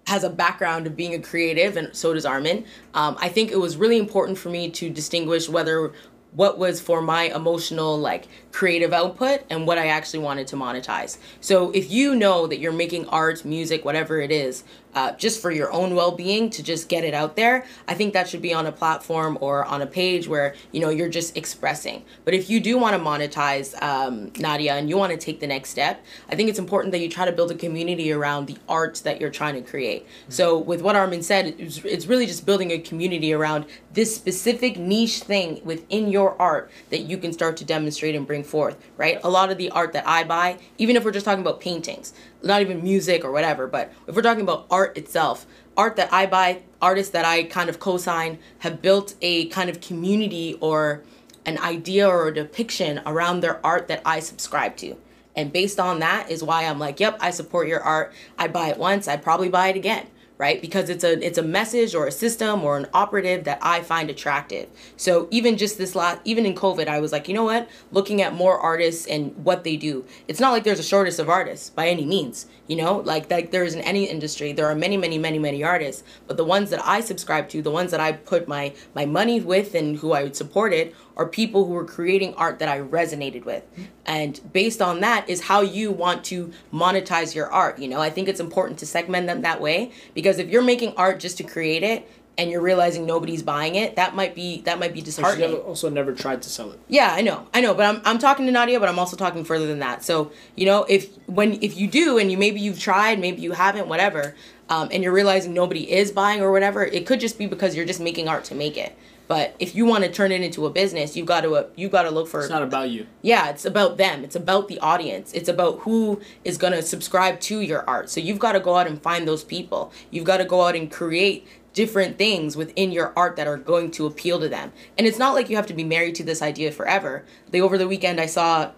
[0.06, 2.64] has a background of being a creative, and so does Armin.
[2.94, 5.92] Um, I think it was really important for me to distinguish whether
[6.32, 11.16] what was for my emotional like creative output and what I actually wanted to monetize.
[11.40, 14.62] So if you know that you're making art, music, whatever it is,
[14.96, 18.28] uh, just for your own well-being to just get it out there i think that
[18.28, 22.02] should be on a platform or on a page where you know you're just expressing
[22.24, 25.46] but if you do want to monetize um, nadia and you want to take the
[25.46, 28.56] next step i think it's important that you try to build a community around the
[28.68, 30.30] art that you're trying to create mm-hmm.
[30.30, 34.78] so with what armin said it's, it's really just building a community around this specific
[34.78, 39.20] niche thing within your art that you can start to demonstrate and bring forth right
[39.22, 42.14] a lot of the art that i buy even if we're just talking about paintings
[42.42, 46.26] not even music or whatever, but if we're talking about art itself, art that I
[46.26, 51.02] buy, artists that I kind of co-sign have built a kind of community or
[51.44, 54.96] an idea or a depiction around their art that I subscribe to.
[55.34, 58.12] And based on that is why I'm like, yep, I support your art.
[58.38, 60.06] I buy it once, I'd probably buy it again
[60.38, 60.60] right?
[60.60, 64.10] Because it's a it's a message or a system or an operative that i find
[64.10, 64.68] attractive.
[64.96, 67.68] So even just this last even in covid i was like you know what?
[67.92, 70.04] Looking at more artists and what they do.
[70.28, 73.50] It's not like there's a shortage of artists by any means you know like like
[73.50, 76.70] there is in any industry there are many many many many artists but the ones
[76.70, 80.12] that i subscribe to the ones that i put my my money with and who
[80.12, 83.64] i would support it are people who are creating art that I resonated with.
[84.04, 87.78] And based on that is how you want to monetize your art.
[87.78, 90.94] You know, I think it's important to segment them that way because if you're making
[90.96, 92.08] art just to create it,
[92.38, 95.50] and you're realizing nobody's buying it, that might be that might be disheartening.
[95.52, 96.78] So also never tried to sell it.
[96.88, 99.44] Yeah, I know, I know, but I'm I'm talking to Nadia, but I'm also talking
[99.44, 100.04] further than that.
[100.04, 103.52] So you know, if when if you do, and you maybe you've tried, maybe you
[103.52, 104.34] haven't, whatever,
[104.68, 107.86] um, and you're realizing nobody is buying or whatever, it could just be because you're
[107.86, 108.96] just making art to make it.
[109.28, 111.88] But if you want to turn it into a business, you got to uh, you
[111.88, 112.40] got to look for.
[112.40, 113.06] It's not about you.
[113.22, 114.22] Yeah, it's about them.
[114.22, 115.32] It's about the audience.
[115.32, 118.08] It's about who is gonna subscribe to your art.
[118.08, 119.92] So you've got to go out and find those people.
[120.10, 121.46] You've got to go out and create
[121.76, 124.72] different things within your art that are going to appeal to them.
[124.96, 127.22] And it's not like you have to be married to this idea forever.
[127.52, 128.72] Like over the weekend, I saw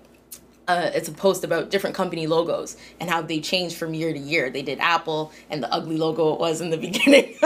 [0.66, 4.18] uh, it's a post about different company logos and how they change from year to
[4.18, 4.50] year.
[4.50, 7.36] They did Apple and the ugly logo it was in the beginning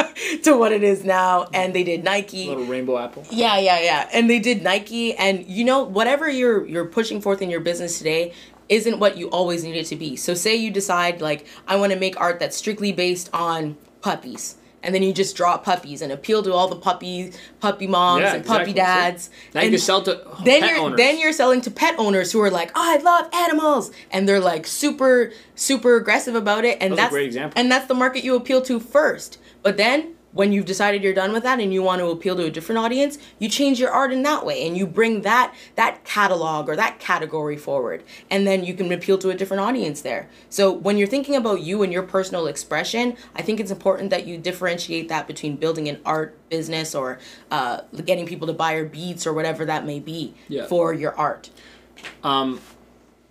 [0.43, 2.47] to what it is now, and they did Nike.
[2.47, 3.25] A little rainbow apple.
[3.31, 4.09] Yeah, yeah, yeah.
[4.13, 7.99] And they did Nike, and you know whatever you're you're pushing forth in your business
[7.99, 8.33] today
[8.71, 10.17] isn't what you always need it to be.
[10.17, 14.57] So say you decide like I want to make art that's strictly based on puppies
[14.83, 18.35] and then you just draw puppies and appeal to all the puppy puppy moms Yeah,
[18.35, 18.75] and puppy exactly.
[18.75, 19.31] dads.
[19.55, 20.97] Now you can sell to then pet you're owners.
[20.97, 24.41] then you're selling to pet owners who are like, oh, I love animals, and they're
[24.41, 27.61] like super super aggressive about it, and That's a that's great example.
[27.61, 29.39] and that's the market you appeal to first.
[29.63, 32.45] But then when you've decided you're done with that and you want to appeal to
[32.45, 36.05] a different audience, you change your art in that way and you bring that that
[36.05, 40.29] catalog or that category forward and then you can appeal to a different audience there.
[40.49, 44.27] So when you're thinking about you and your personal expression, I think it's important that
[44.27, 47.19] you differentiate that between building an art business or
[47.51, 50.67] uh, getting people to buy your beats or whatever that may be Yeah.
[50.67, 51.51] for your art.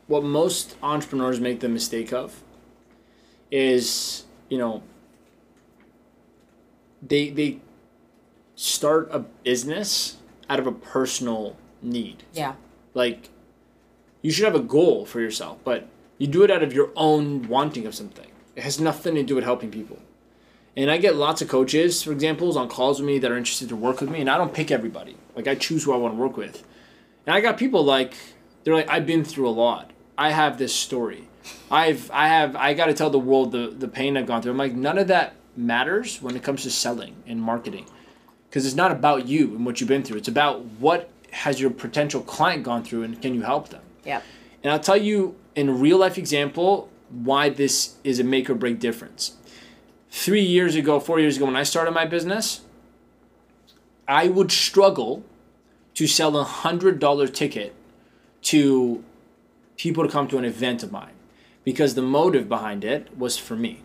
[0.07, 2.41] what most entrepreneurs make the mistake of
[3.49, 4.81] is you know
[7.01, 7.59] they they
[8.55, 10.17] start a business
[10.49, 12.23] out of a personal need.
[12.33, 12.53] Yeah.
[12.93, 13.29] like
[14.21, 15.87] you should have a goal for yourself but
[16.19, 18.27] you do it out of your own wanting of something.
[18.55, 19.97] It has nothing to do with helping people.
[20.77, 23.69] And i get lots of coaches for examples on calls with me that are interested
[23.69, 25.15] to work with me and i don't pick everybody.
[25.35, 26.63] Like i choose who i want to work with.
[27.25, 28.13] And i got people like
[28.63, 29.89] they're like i've been through a lot.
[30.17, 31.27] I have this story.
[31.71, 34.51] I've i have i got to tell the world the, the pain i've gone through.
[34.51, 37.85] I'm like none of that matters when it comes to selling and marketing
[38.49, 41.69] because it's not about you and what you've been through it's about what has your
[41.69, 44.21] potential client gone through and can you help them Yeah.
[44.63, 48.55] and I'll tell you in a real life example why this is a make or
[48.55, 49.35] break difference.
[50.09, 52.61] Three years ago, four years ago, when I started my business,
[54.07, 55.23] I would struggle
[55.95, 57.73] to sell a hundred dollar ticket
[58.43, 59.03] to
[59.77, 61.11] people to come to an event of mine
[61.65, 63.81] because the motive behind it was for me.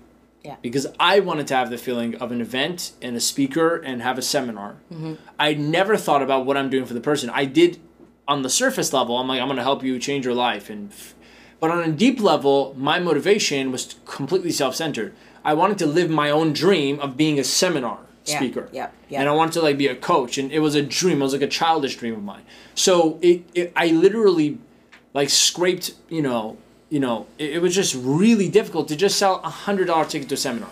[0.47, 0.57] Yeah.
[0.63, 4.17] Because I wanted to have the feeling of an event and a speaker and have
[4.19, 4.77] a seminar.
[4.93, 5.15] Mm-hmm.
[5.41, 7.29] I never thought about what I'm doing for the person.
[7.31, 7.81] I did
[8.29, 9.19] on the surface level.
[9.19, 10.91] I'm like, I'm going to help you change your life, and
[11.61, 15.15] but on a deep level, my motivation was completely self-centered.
[15.45, 18.69] I wanted to live my own dream of being a seminar Yeah, speaker.
[18.73, 19.21] yeah, yeah.
[19.21, 21.21] And I wanted to like be a coach, and it was a dream.
[21.21, 22.45] It was like a childish dream of mine.
[22.75, 24.59] So it, it I literally
[25.15, 26.57] like scraped, you know,
[26.91, 30.29] you know, it, it was just really difficult to just sell a hundred dollar ticket
[30.31, 30.71] to a seminar.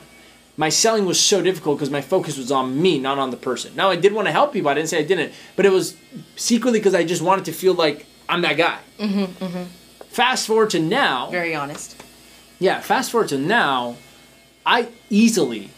[0.57, 3.75] My selling was so difficult because my focus was on me, not on the person.
[3.75, 4.71] Now I did want to help people.
[4.71, 5.97] I didn't say I didn't, but it was
[6.37, 8.79] secretly because I just wanted to feel like I'm that guy.
[8.99, 9.65] Mm-hmm,
[10.11, 11.29] Fast forward to now.
[11.31, 12.01] Very honest.
[12.61, 13.97] Yeah, fast forward to now,
[14.65, 15.71] I easily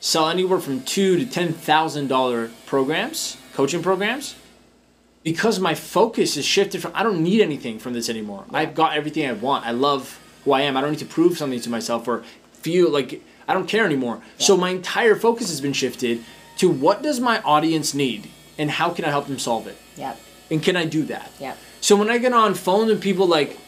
[0.00, 4.34] sell anywhere from two to ten thousand dollar programs, coaching programs,
[5.22, 8.44] because my focus is shifted from I don't need anything from this anymore.
[8.52, 9.66] I've got everything I want.
[9.66, 10.76] I love who I am.
[10.76, 14.22] I don't need to prove something to myself or feel like I don't care anymore.
[14.38, 16.24] So my entire focus has been shifted
[16.58, 19.76] to what does my audience need and how can I help them solve it?
[19.96, 20.16] Yeah.
[20.50, 21.30] And can I do that?
[21.38, 21.54] Yeah.
[21.80, 23.58] So when I get on phones with people like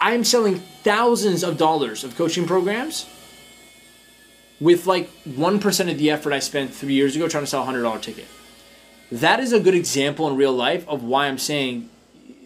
[0.00, 3.06] I'm selling thousands of dollars of coaching programs
[4.60, 7.66] with like 1% of the effort I spent 3 years ago trying to sell a
[7.66, 8.26] $100 ticket.
[9.12, 11.90] That is a good example in real life of why I'm saying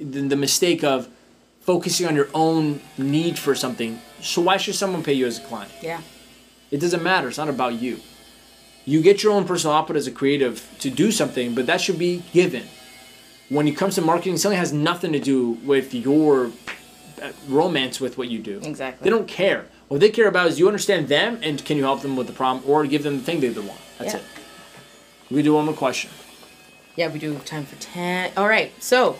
[0.00, 1.08] the, the mistake of
[1.60, 4.00] focusing on your own need for something.
[4.20, 5.70] So why should someone pay you as a client?
[5.80, 6.00] Yeah.
[6.72, 7.28] It doesn't matter.
[7.28, 8.00] It's not about you.
[8.84, 12.00] You get your own personal output as a creative to do something, but that should
[12.00, 12.64] be given.
[13.48, 16.50] When it comes to marketing, selling has nothing to do with your
[17.22, 18.58] uh, romance with what you do.
[18.64, 19.04] Exactly.
[19.04, 19.66] They don't care.
[19.86, 22.32] What they care about is you understand them and can you help them with the
[22.32, 23.78] problem or give them the thing they want.
[23.98, 24.18] That's Yeah.
[24.20, 24.24] it.
[25.30, 26.10] We do one more question.
[26.96, 28.32] Yeah, we do have time for 10.
[28.36, 28.72] All right.
[28.82, 29.18] So,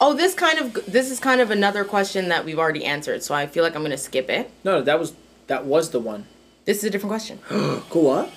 [0.00, 3.34] oh, this kind of this is kind of another question that we've already answered, so
[3.34, 4.50] I feel like I'm to skip it.
[4.64, 5.14] No, that was
[5.46, 6.26] that was the one.
[6.64, 7.38] This is a different question.
[7.90, 8.04] Cool.
[8.04, 8.30] What?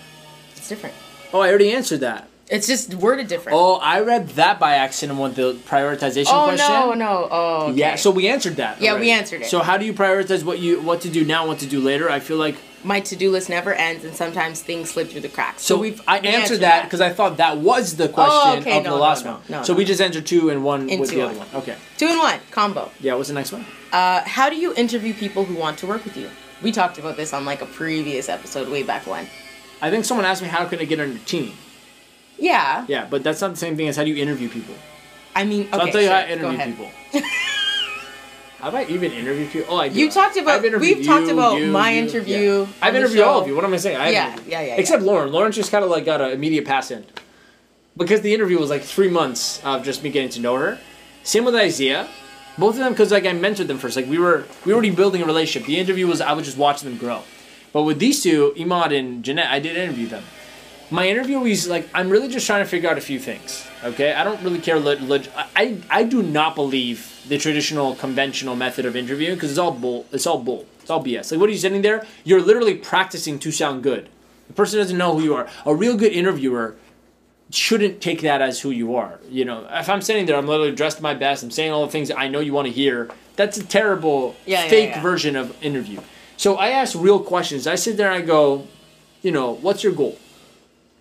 [0.56, 0.96] It's different.
[1.34, 2.28] Oh, I already answered that.
[2.50, 3.58] It's just worded different.
[3.58, 6.66] Oh, I read that by accident with the prioritization Oh, question.
[6.70, 7.28] Oh no, no.
[7.30, 7.80] Oh, okay.
[7.80, 8.82] Yeah, so we answered that.
[8.82, 9.50] Yeah, we answered it.
[9.50, 12.10] So how do you prioritize what you what to do now, what to do later?
[12.10, 15.64] I feel like my to-do list never ends and sometimes things slip through the cracks.
[15.64, 18.58] so, So, we've I we answered that because I thought that was the question Oh,
[18.60, 19.42] okay, of no, the no, last no, one.
[19.50, 21.48] no, so we just answered two and one with Into the other one.
[21.48, 21.62] one.
[21.64, 21.76] Okay.
[21.98, 22.90] two and one combo.
[23.00, 23.16] Yeah.
[23.16, 23.66] What's the next one?
[23.92, 26.30] Uh, how do you interview people who want to work with you?
[26.62, 29.28] We talked about this on like a previous episode way back when.
[29.82, 31.54] I think someone asked me how can I get on your team.
[32.38, 32.86] Yeah.
[32.88, 34.76] Yeah, but that's not the same thing as how do you interview people.
[35.36, 36.92] I mean, okay, So I'll tell you sure, how I interview people.
[38.62, 39.66] Have I even interviewed you?
[39.70, 39.98] Oh, I do.
[39.98, 42.68] You talked about- we've talked you, about you, my you, interview yeah.
[42.82, 43.56] I've interviewed all of you.
[43.56, 43.96] What am I saying?
[43.96, 45.32] I've Yeah, yeah, yeah, Except Lauren.
[45.32, 47.06] Lauren just kind of like got an immediate pass in.
[47.96, 50.78] Because the interview was like three months of just me getting to know her.
[51.24, 52.08] Same with Isaiah.
[52.58, 53.96] Both of them because like I mentored them first.
[53.96, 55.66] Like we were we were already building a relationship.
[55.66, 57.24] The interview was I was just watching them grow.
[57.72, 60.24] But with these two, Imad and Jeanette, I did interview them.
[60.92, 63.66] My interview was like I'm really just trying to figure out a few things.
[63.84, 64.78] Okay, I don't really care.
[65.56, 70.06] I I do not believe the traditional conventional method of interviewing because it's all bull.
[70.12, 70.66] It's all bull.
[70.82, 71.32] It's all BS.
[71.32, 72.06] Like what are you sitting there?
[72.24, 74.10] You're literally practicing to sound good.
[74.48, 75.48] The person doesn't know who you are.
[75.66, 76.76] A real good interviewer
[77.52, 79.20] shouldn't take that as who you are.
[79.30, 81.92] You know, if I'm sitting there, I'm literally dressed my best, I'm saying all the
[81.92, 83.10] things that I know you want to hear.
[83.36, 85.02] That's a terrible Yeah, yeah, fake yeah.
[85.02, 86.02] version of interview.
[86.38, 87.68] So I ask real questions.
[87.68, 88.68] I sit there and I go,
[89.22, 90.18] you know, what's your goal?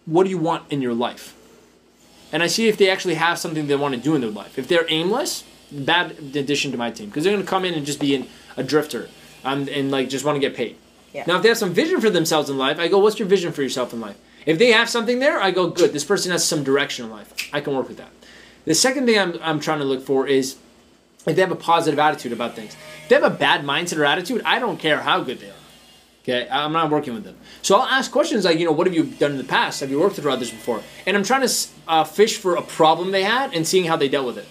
[0.09, 1.35] What do you want in your life?
[2.33, 4.59] And I see if they actually have something they want to do in their life.
[4.59, 7.85] If they're aimless, bad addition to my team because they're going to come in and
[7.85, 9.11] just be an, a drifter
[9.45, 10.77] um, and like just want to get paid.
[11.13, 11.25] Yeah.
[11.27, 13.53] Now, if they have some vision for themselves in life, I go, what's your vision
[13.53, 14.17] for yourself in life?
[14.47, 15.93] If they have something there, I go, good.
[15.93, 17.33] This person has some direction in life.
[17.53, 18.11] I can work with that.
[18.65, 20.57] The second thing I'm, I'm trying to look for is
[21.27, 22.77] if they have a positive attitude about things.
[23.03, 25.58] If they have a bad mindset or attitude, I don't care how good they are.
[26.29, 27.37] Okay, I'm not working with them.
[27.63, 29.81] So I'll ask questions like, you know, what have you done in the past?
[29.81, 30.83] Have you worked with others before?
[31.07, 34.11] And I'm trying to uh, fish for a problem they had and seeing how they
[34.11, 34.47] dealt with it.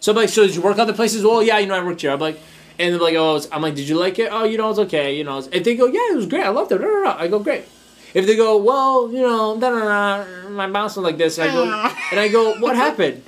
[0.00, 1.22] So I'm like, so did you work other places?
[1.22, 2.10] Well, yeah, you know, I worked here.
[2.10, 2.40] I'm like,
[2.76, 4.30] and they're like, oh, I'm like, did you like it?
[4.32, 5.16] Oh, you know, it's okay.
[5.16, 6.42] You know, if they go, yeah, it was great.
[6.42, 6.80] I loved it.
[6.82, 7.66] I go, great.
[8.14, 11.46] If they go, well, you know, da, da, da, my bounce was like this, I
[11.46, 11.64] go,
[12.10, 13.22] and I go, what happened?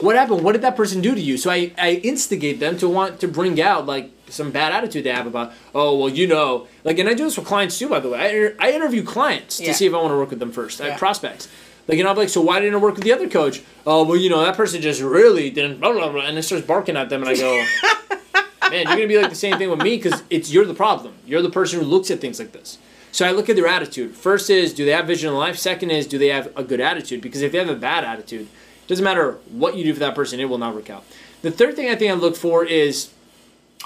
[0.00, 0.44] What happened?
[0.44, 1.36] What did that person do to you?
[1.36, 5.12] So I, I instigate them to want to bring out like some bad attitude they
[5.12, 8.00] have about, oh, well, you know, like, and I do this with clients too, by
[8.00, 8.18] the way.
[8.18, 10.80] I, inter- I interview clients to see if I want to work with them first.
[10.80, 10.90] I Yeah.
[10.92, 11.48] have prospects.
[11.88, 13.62] Like, and I'm like, so why didn't I work with the other coach?
[13.86, 16.64] Oh, well, you know, that person just really didn't, blah, blah, blah, and it starts
[16.64, 17.52] barking at them, and I go,
[18.70, 21.14] man, you're gonna be like the same thing with me because it's you're the problem.
[21.26, 22.78] You're the person who looks at things like this.
[23.12, 24.14] So I look at their attitude.
[24.14, 25.58] First is do they have vision in life?
[25.58, 27.20] Second is do they have a good attitude?
[27.22, 30.14] Because if they have a bad attitude, it doesn't matter what you do for that
[30.14, 31.04] person, it will not work out.
[31.42, 33.10] The third thing I think I look for is,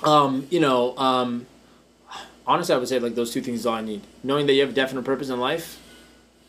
[0.05, 1.47] um, you know, um,
[2.47, 4.03] honestly, I would say like those two things is all I need.
[4.23, 5.81] Knowing that you have a definite purpose in life,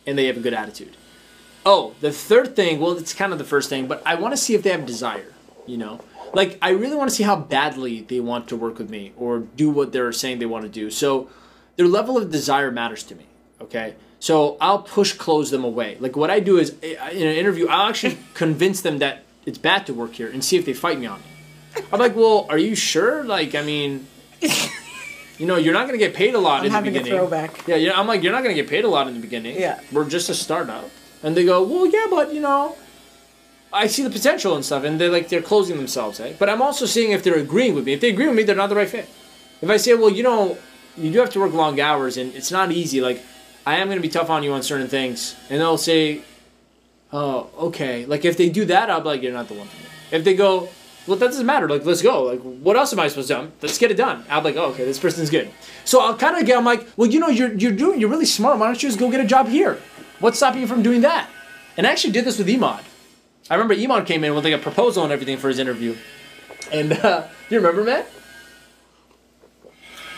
[0.05, 0.95] and they have a good attitude.
[1.65, 4.37] Oh, the third thing, well, it's kind of the first thing, but I want to
[4.37, 5.33] see if they have desire,
[5.65, 5.99] you know?
[6.33, 9.39] Like, I really want to see how badly they want to work with me or
[9.39, 10.91] do what they're saying they want to do.
[10.91, 11.29] So,
[11.75, 13.25] their level of desire matters to me,
[13.59, 13.95] okay?
[14.19, 15.97] So, I'll push close them away.
[15.99, 19.87] Like, what I do is, in an interview, I'll actually convince them that it's bad
[19.87, 21.25] to work here and see if they fight me on it.
[21.91, 23.23] I'm like, well, are you sure?
[23.23, 24.07] Like, I mean,
[25.37, 26.99] you know, you're not going to get paid a lot I'm in the having a
[26.99, 27.19] beginning.
[27.19, 27.67] throwback.
[27.67, 27.99] Yeah, yeah.
[27.99, 29.59] I'm like, you're not gonna get paid a lot in the beginning.
[29.59, 29.79] Yeah.
[29.91, 30.89] We're just a startup.
[31.23, 32.75] And they go, well, yeah, but you know,
[33.73, 34.83] I see the potential and stuff.
[34.83, 36.33] And they're like, they're closing themselves, eh?
[36.37, 37.93] But I'm also seeing if they're agreeing with me.
[37.93, 39.09] If they agree with me, they're not the right fit.
[39.61, 40.57] If I say, well, you know,
[40.97, 43.01] you do have to work long hours and it's not easy.
[43.01, 43.21] Like,
[43.65, 46.21] I am gonna be tough on you on certain things, and they'll say,
[47.11, 48.05] oh, okay.
[48.05, 49.89] Like if they do that, I'll be like, you're not the one for me.
[50.11, 50.69] If they go,
[51.07, 51.69] well, that doesn't matter.
[51.69, 52.23] Like, let's go.
[52.23, 53.51] Like, what else am I supposed to do?
[53.61, 54.23] Let's get it done.
[54.23, 55.51] Be like, oh, okay, this person's good.
[55.83, 56.57] So I'll kind of get.
[56.57, 58.57] I'm like, well, you know, you're you're doing, you're really smart.
[58.57, 59.79] Why don't you just go get a job here?
[60.19, 61.29] What's stopping you from doing that?
[61.77, 62.83] And I actually did this with Imad.
[63.49, 65.95] I remember Imad came in with like a proposal and everything for his interview.
[66.71, 68.05] And uh, you remember, man?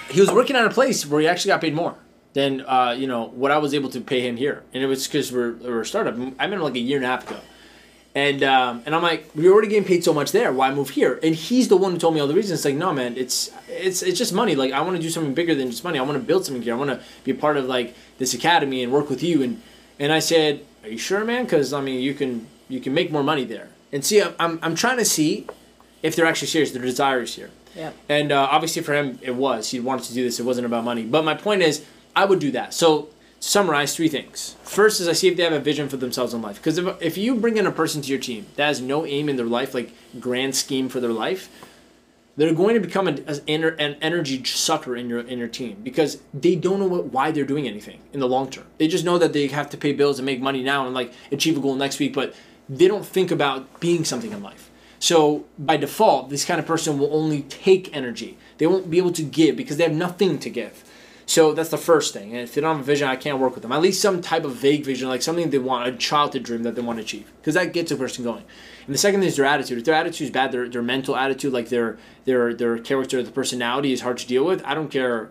[0.10, 1.96] He was working at a place where he actually got paid more
[2.34, 5.08] than uh, you know what I was able to pay him here, and it was
[5.08, 6.16] because we're, we're a startup.
[6.40, 7.40] I met him like a year and a half ago.
[8.18, 10.51] And um, and I'm like, we're already getting paid so much there.
[10.51, 11.20] Why move here?
[11.22, 12.61] And he's the one who told me all the reasons.
[12.61, 14.55] It's like, no, man, it's it's it's just money.
[14.55, 15.99] Like I want to do something bigger than just money.
[15.99, 16.74] I want to build something here.
[16.74, 19.43] I want to be a part of like this academy and work with you.
[19.43, 19.61] And
[19.99, 21.43] and I said, are you sure, man?
[21.43, 23.70] Because I mean, you can you can make more money there.
[23.93, 25.45] And see, I'm I'm, trying to see
[26.01, 26.72] if they're actually serious.
[26.72, 27.51] Their desire is here.
[27.76, 27.91] Yeah.
[28.09, 29.70] And uh, obviously for him, it was.
[29.70, 30.39] He wanted to do this.
[30.39, 31.03] It wasn't about money.
[31.03, 32.74] But my point is, I would do that.
[32.74, 33.09] So
[33.40, 34.56] summarize three things.
[34.64, 36.58] First is I see if they have a vision for themselves in life.
[36.58, 39.30] Because if, if you bring in a person to your team that has no aim
[39.30, 41.50] in their life, like grand scheme for their life,
[42.36, 46.56] they're going to become an, an, energy sucker in your in your team because they
[46.56, 48.66] don't know what, why they're doing anything in the long term.
[48.78, 51.12] They just know that they have to pay bills and make money now and like
[51.32, 52.36] achieve a goal next week, but
[52.70, 54.70] they don't think about being something in life.
[55.00, 58.38] So by default, this kind of person will only take energy.
[58.58, 60.84] They won't be able to give because they have nothing to give.
[61.30, 62.32] So that's the first thing.
[62.32, 63.74] And if they don't have a vision, I can't work with them.
[63.74, 66.76] At least some type of vague vision, like something they want, a childhood dream that
[66.76, 68.46] they want to achieve, because that gets a person going.
[68.86, 69.78] And the second thing is their attitude.
[69.78, 73.32] If their attitude is bad, their, their mental attitude, like their their their character, the
[73.32, 74.64] personality is hard to deal with.
[74.64, 75.30] I don't care.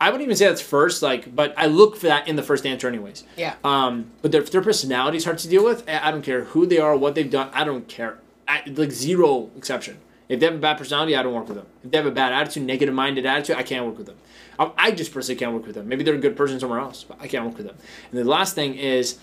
[0.00, 2.66] I wouldn't even say that's first, like, but I look for that in the first
[2.66, 3.22] answer, anyways.
[3.36, 3.54] Yeah.
[3.62, 6.44] Um, but their, if their personality is hard to deal with, I I don't care
[6.44, 7.50] who they are, what they've done.
[7.52, 8.18] I don't care.
[8.48, 9.98] I, like zero exception.
[10.28, 11.66] If they have a bad personality, I don't work with them.
[11.84, 14.16] If they have a bad attitude, negative minded attitude, I can't work with them.
[14.58, 15.88] I, I just personally can't work with them.
[15.88, 17.76] Maybe they're a good person somewhere else, but I can't work with them.
[18.10, 19.18] And the last thing is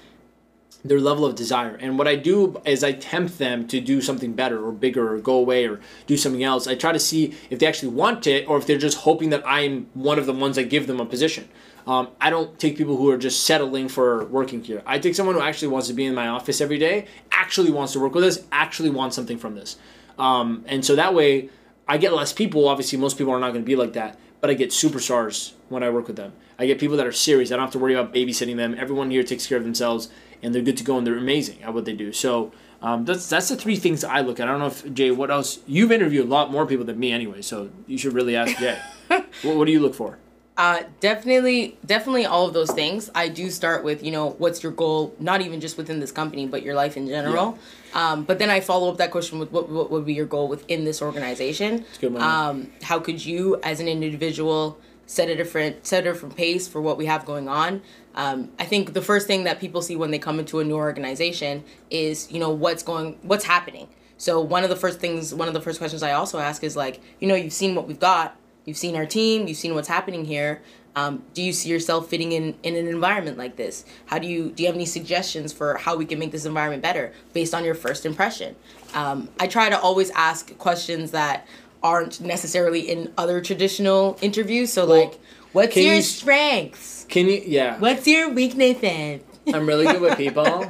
[0.84, 1.76] their level of desire.
[1.76, 5.20] And what I do is I tempt them to do something better or bigger or
[5.20, 6.68] go away or do something else.
[6.68, 9.44] I try to see if they actually want it or if they're just hoping that
[9.46, 11.50] I'm one of the ones that give them a position.
[11.88, 14.82] Um, I don't take people who are just settling for working here.
[14.86, 17.94] I take someone who actually wants to be in my office every day, actually wants
[17.94, 19.78] to work with us, actually wants something from this.
[20.18, 21.50] Um, and so that way,
[21.88, 22.68] I get less people.
[22.68, 24.18] Obviously, most people are not going to be like that.
[24.42, 26.34] But I get superstars when I work with them.
[26.58, 27.52] I get people that are serious.
[27.52, 28.76] I don't have to worry about babysitting them.
[28.78, 30.10] Everyone here takes care of themselves,
[30.42, 32.14] and they're good to go, and they're amazing at what they do.
[32.14, 34.48] So um, that's that's the three things I look at.
[34.48, 35.60] I don't know if Jay, what else?
[35.68, 38.80] You've interviewed a lot more people than me anyway, so you should really ask Jay.
[39.08, 40.18] what, what do you look for?
[40.58, 43.10] Uh, definitely, definitely all of those things.
[43.14, 46.48] I do start with, you know, what's your goal, not even just within this company,
[46.48, 47.60] but your life in general.
[47.96, 50.50] Um, but then I follow up that question with what, what would be your goal
[50.50, 51.86] within this organization?
[51.98, 52.22] a good one.
[52.22, 54.78] Um, how could you, as an individual,
[55.08, 57.82] set a different set a different pace for what we have going on?
[58.14, 60.76] Um, I think the first thing that people see when they come into a new
[60.76, 63.88] organization is, you know, what's going, what's happening.
[64.18, 66.76] So one of the first things, one of the first questions I also ask is
[66.76, 69.88] like, you know, you've seen what we've got, you've seen our team, you've seen what's
[69.88, 70.62] happening here.
[70.96, 73.86] Um, do you see yourself fitting in in an environment like this?
[74.06, 76.82] How do you do you have any suggestions for how we can make this environment
[76.82, 78.56] better based on your first impression?
[78.94, 81.48] Um, I try to always ask questions that
[81.84, 84.72] aren't necessarily in other traditional interviews.
[84.72, 85.20] So Well, like,
[85.52, 87.06] what's your you strengths?
[87.10, 87.44] Can you?
[87.46, 89.22] Yeah, What's your weaknesses?
[89.54, 90.46] I'm really good with people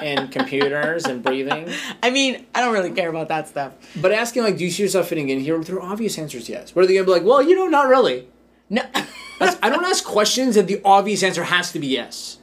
[0.00, 1.68] and computers and breathing.
[2.02, 3.72] I mean, I don't really care about that stuff.
[3.96, 5.58] But asking like, do you see yourself fitting in here?
[5.58, 6.74] Their obvious answers yes.
[6.74, 7.24] What are they gonna be like?
[7.24, 8.28] Well, you know, not really.
[8.70, 8.82] No.
[9.62, 12.38] I don't ask questions that the obvious answer has to be yes.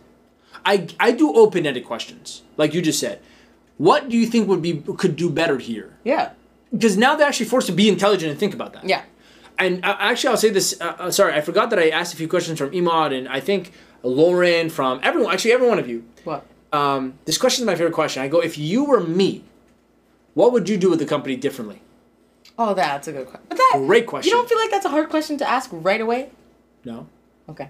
[0.66, 3.22] I I do open ended questions, like you just said.
[3.78, 5.98] What do you think would be could do better here?
[6.04, 6.32] yeah.
[6.70, 8.84] Because now they're actually forced to be intelligent and think about that.
[8.84, 9.04] Yeah.
[9.58, 10.76] And uh, actually, I'll say this.
[10.82, 13.40] Uh, uh, sorry, I forgot that I asked a few questions from Emad and I
[13.40, 13.72] think
[14.04, 15.32] Lauren from everyone.
[15.34, 16.04] Actually, every one of you.
[16.26, 16.46] What?
[16.74, 18.22] Um, this question is my favorite question.
[18.22, 19.46] I go, if you were me,
[20.34, 21.82] what would you do with the company differently?
[22.58, 23.46] Oh, that's a good question.
[23.50, 24.30] But that Great question.
[24.32, 26.32] You don't feel like that's a hard question to ask right away?
[26.86, 27.08] No.
[27.50, 27.70] Okay.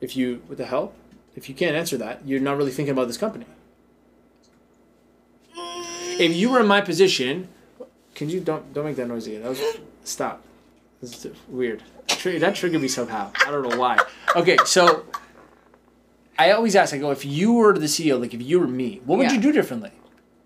[0.00, 0.94] If you, with the help,
[1.36, 3.44] If you can't answer that, you're not really thinking about this company.
[5.56, 7.48] If you were in my position,
[8.14, 9.42] can you don't don't make that noise again?
[9.42, 9.60] That was
[10.04, 10.42] stop.
[11.00, 11.82] This is weird.
[12.22, 13.32] That triggered me somehow.
[13.44, 13.98] I don't know why.
[14.36, 15.04] Okay, so
[16.38, 16.94] I always ask.
[16.94, 19.34] I go, if you were the CEO, like if you were me, what would Yeah.
[19.34, 19.90] you do differently,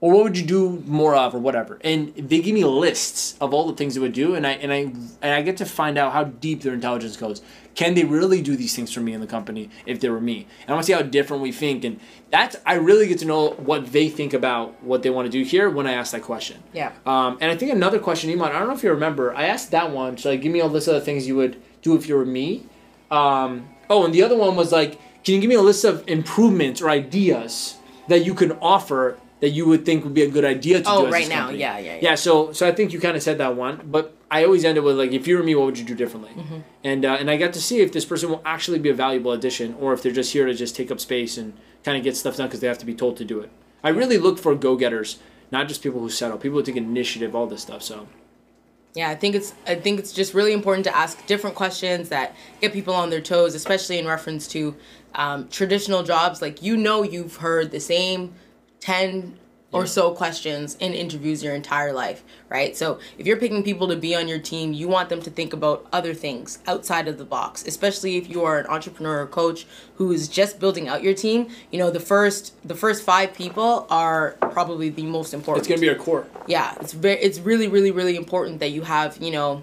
[0.01, 1.79] or what would you do more of, or whatever?
[1.83, 4.73] And they give me lists of all the things they would do, and I and
[4.73, 4.77] I
[5.23, 7.43] and I get to find out how deep their intelligence goes.
[7.75, 10.47] Can they really do these things for me in the company if they were me?
[10.63, 13.25] And I want to see how different we think, and that's I really get to
[13.25, 16.23] know what they think about what they want to do here when I ask that
[16.23, 16.63] question.
[16.73, 16.93] Yeah.
[17.07, 19.73] Um, and I think another question, Iman, I don't know if you remember, I asked
[19.73, 22.09] that one, so like give me a list of the things you would do if
[22.09, 22.67] you were me.
[23.11, 26.07] Um, oh, and the other one was like, can you give me a list of
[26.09, 27.77] improvements or ideas
[28.09, 31.07] that you could offer that you would think would be a good idea to Oh,
[31.07, 31.51] do right now.
[31.51, 31.99] Yeah, yeah, yeah.
[32.01, 34.77] Yeah, so so I think you kind of said that one, but I always end
[34.77, 36.33] it with like, if you were me, what would you do differently?
[36.37, 36.59] Mm-hmm.
[36.85, 39.33] And uh, and I got to see if this person will actually be a valuable
[39.33, 42.17] addition, or if they're just here to just take up space and kind of get
[42.17, 43.51] stuff done because they have to be told to do it.
[43.83, 45.19] I really look for go-getters,
[45.53, 47.83] not just people who settle, people who take initiative, all this stuff.
[47.83, 48.09] So
[48.95, 52.35] Yeah, I think it's I think it's just really important to ask different questions that
[52.61, 54.75] get people on their toes, especially in reference to
[55.15, 56.43] um, traditional jobs.
[56.43, 58.35] Like you know, you've heard the same
[58.81, 59.39] ten
[59.71, 62.75] or so questions in interviews your entire life, right?
[62.75, 65.53] So if you're picking people to be on your team, you want them to think
[65.53, 69.67] about other things outside of the box, especially if you are an entrepreneur or coach
[69.97, 71.49] who is just building out your team.
[71.71, 75.81] You know, the first the first five people are probably the most important it's gonna
[75.81, 76.27] be a core.
[76.47, 79.63] yeah it's very it's really really really important that you have you know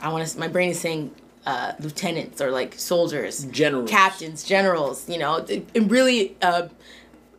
[0.00, 1.10] i want to my brain is saying
[1.46, 3.90] uh, lieutenants or like soldiers Generals.
[3.90, 5.44] captains generals you know
[5.74, 6.68] and really uh,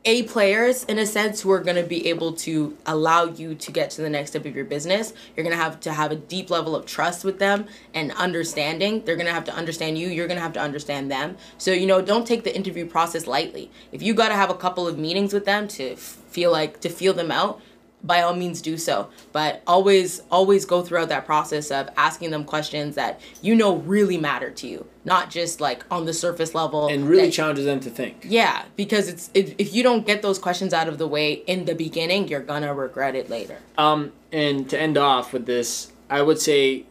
[0.04, 3.72] a players in a sense who are going to be able to allow you to
[3.72, 5.14] get to the next step of your business.
[5.36, 9.04] You're going to have to have a deep level of trust with them and understanding.
[9.06, 10.08] They're going to have to understand you.
[10.08, 11.38] You're going to have to understand them.
[11.60, 13.70] So you know don't take the interview process lightly.
[13.92, 16.90] If you got to have a couple of meetings with them to feel like to
[16.90, 17.62] feel them out
[18.04, 22.44] by all means do so but always always go throughout that process of asking them
[22.44, 26.88] questions that you know really matter to you not just like on the surface level
[26.88, 28.26] And really that- challenges them to think.
[28.28, 31.66] yeah because it's if, if you don't get those questions out of the way in
[31.66, 36.22] the beginning you're gonna regret it later Um, and to end off with this, I
[36.22, 36.86] would say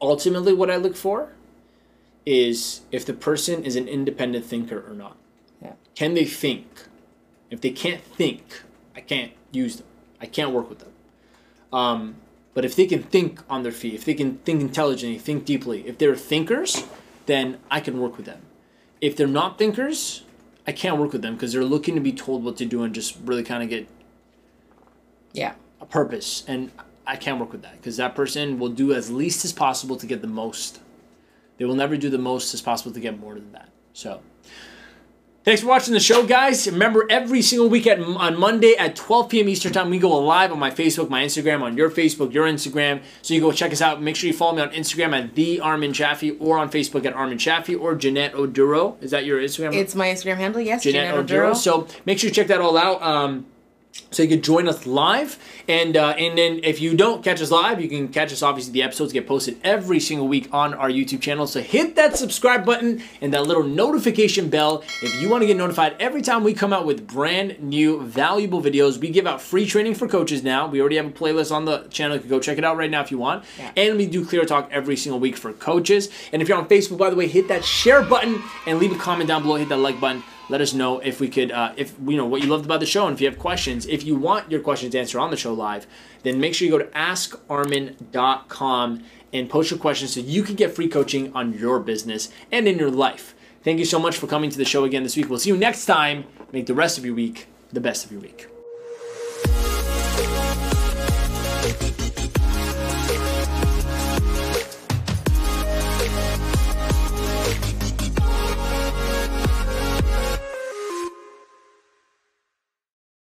[0.00, 1.32] ultimately what I look for
[2.26, 5.16] is if the person is an independent thinker or not.
[5.62, 6.66] yeah Can they think?
[7.50, 8.62] If they can't think,
[8.96, 9.86] I can't use them.
[10.22, 10.92] I can't work with them.
[11.72, 12.16] Um,
[12.54, 15.86] but if they can think on their feet, if they can think intelligently, think deeply,
[15.86, 16.84] if they're thinkers,
[17.26, 18.40] then I can work with them.
[19.00, 20.22] If they're not thinkers,
[20.66, 22.94] I can't work with them because they're looking to be told what to do and
[22.94, 23.88] just really kind of get
[25.32, 26.70] yeah a purpose and
[27.06, 30.06] i can't work with that because that person will do as least as possible to
[30.06, 30.80] get the most
[31.56, 34.20] they will never do the most as possible to get more than that so
[35.44, 36.68] Thanks for watching the show, guys.
[36.68, 39.48] Remember, every single week at, on Monday at 12 p.m.
[39.48, 43.02] Eastern Time, we go live on my Facebook, my Instagram, on your Facebook, your Instagram.
[43.22, 44.00] So you go check us out.
[44.00, 47.14] Make sure you follow me on Instagram at the Armin Chaffee or on Facebook at
[47.14, 49.02] Armin Chaffee or Jeanette Oduro.
[49.02, 49.74] Is that your Instagram?
[49.74, 51.50] It's my Instagram handle, yes, Jeanette Jeanette Oduro.
[51.50, 51.56] Oduro.
[51.56, 53.02] So make sure you check that all out.
[53.02, 53.46] Um,
[54.12, 55.38] so you can join us live,
[55.68, 58.42] and uh, and then if you don't catch us live, you can catch us.
[58.42, 61.46] Obviously, the episodes get posted every single week on our YouTube channel.
[61.46, 65.56] So hit that subscribe button and that little notification bell if you want to get
[65.56, 68.98] notified every time we come out with brand new, valuable videos.
[68.98, 70.66] We give out free training for coaches now.
[70.66, 72.16] We already have a playlist on the channel.
[72.16, 73.44] You can go check it out right now if you want.
[73.58, 73.72] Yeah.
[73.76, 76.08] And we do clear talk every single week for coaches.
[76.32, 78.98] And if you're on Facebook, by the way, hit that share button and leave a
[78.98, 79.56] comment down below.
[79.56, 82.42] Hit that like button let us know if we could uh, if you know what
[82.42, 84.94] you loved about the show and if you have questions if you want your questions
[84.94, 85.86] answered on the live
[86.22, 90.74] then make sure you go to askarmin.com and post your questions so you can get
[90.74, 93.34] free coaching on your business and in your life.
[93.64, 95.28] Thank you so much for coming to the show again this week.
[95.28, 96.24] We'll see you next time.
[96.52, 98.51] Make the rest of your week the best of your week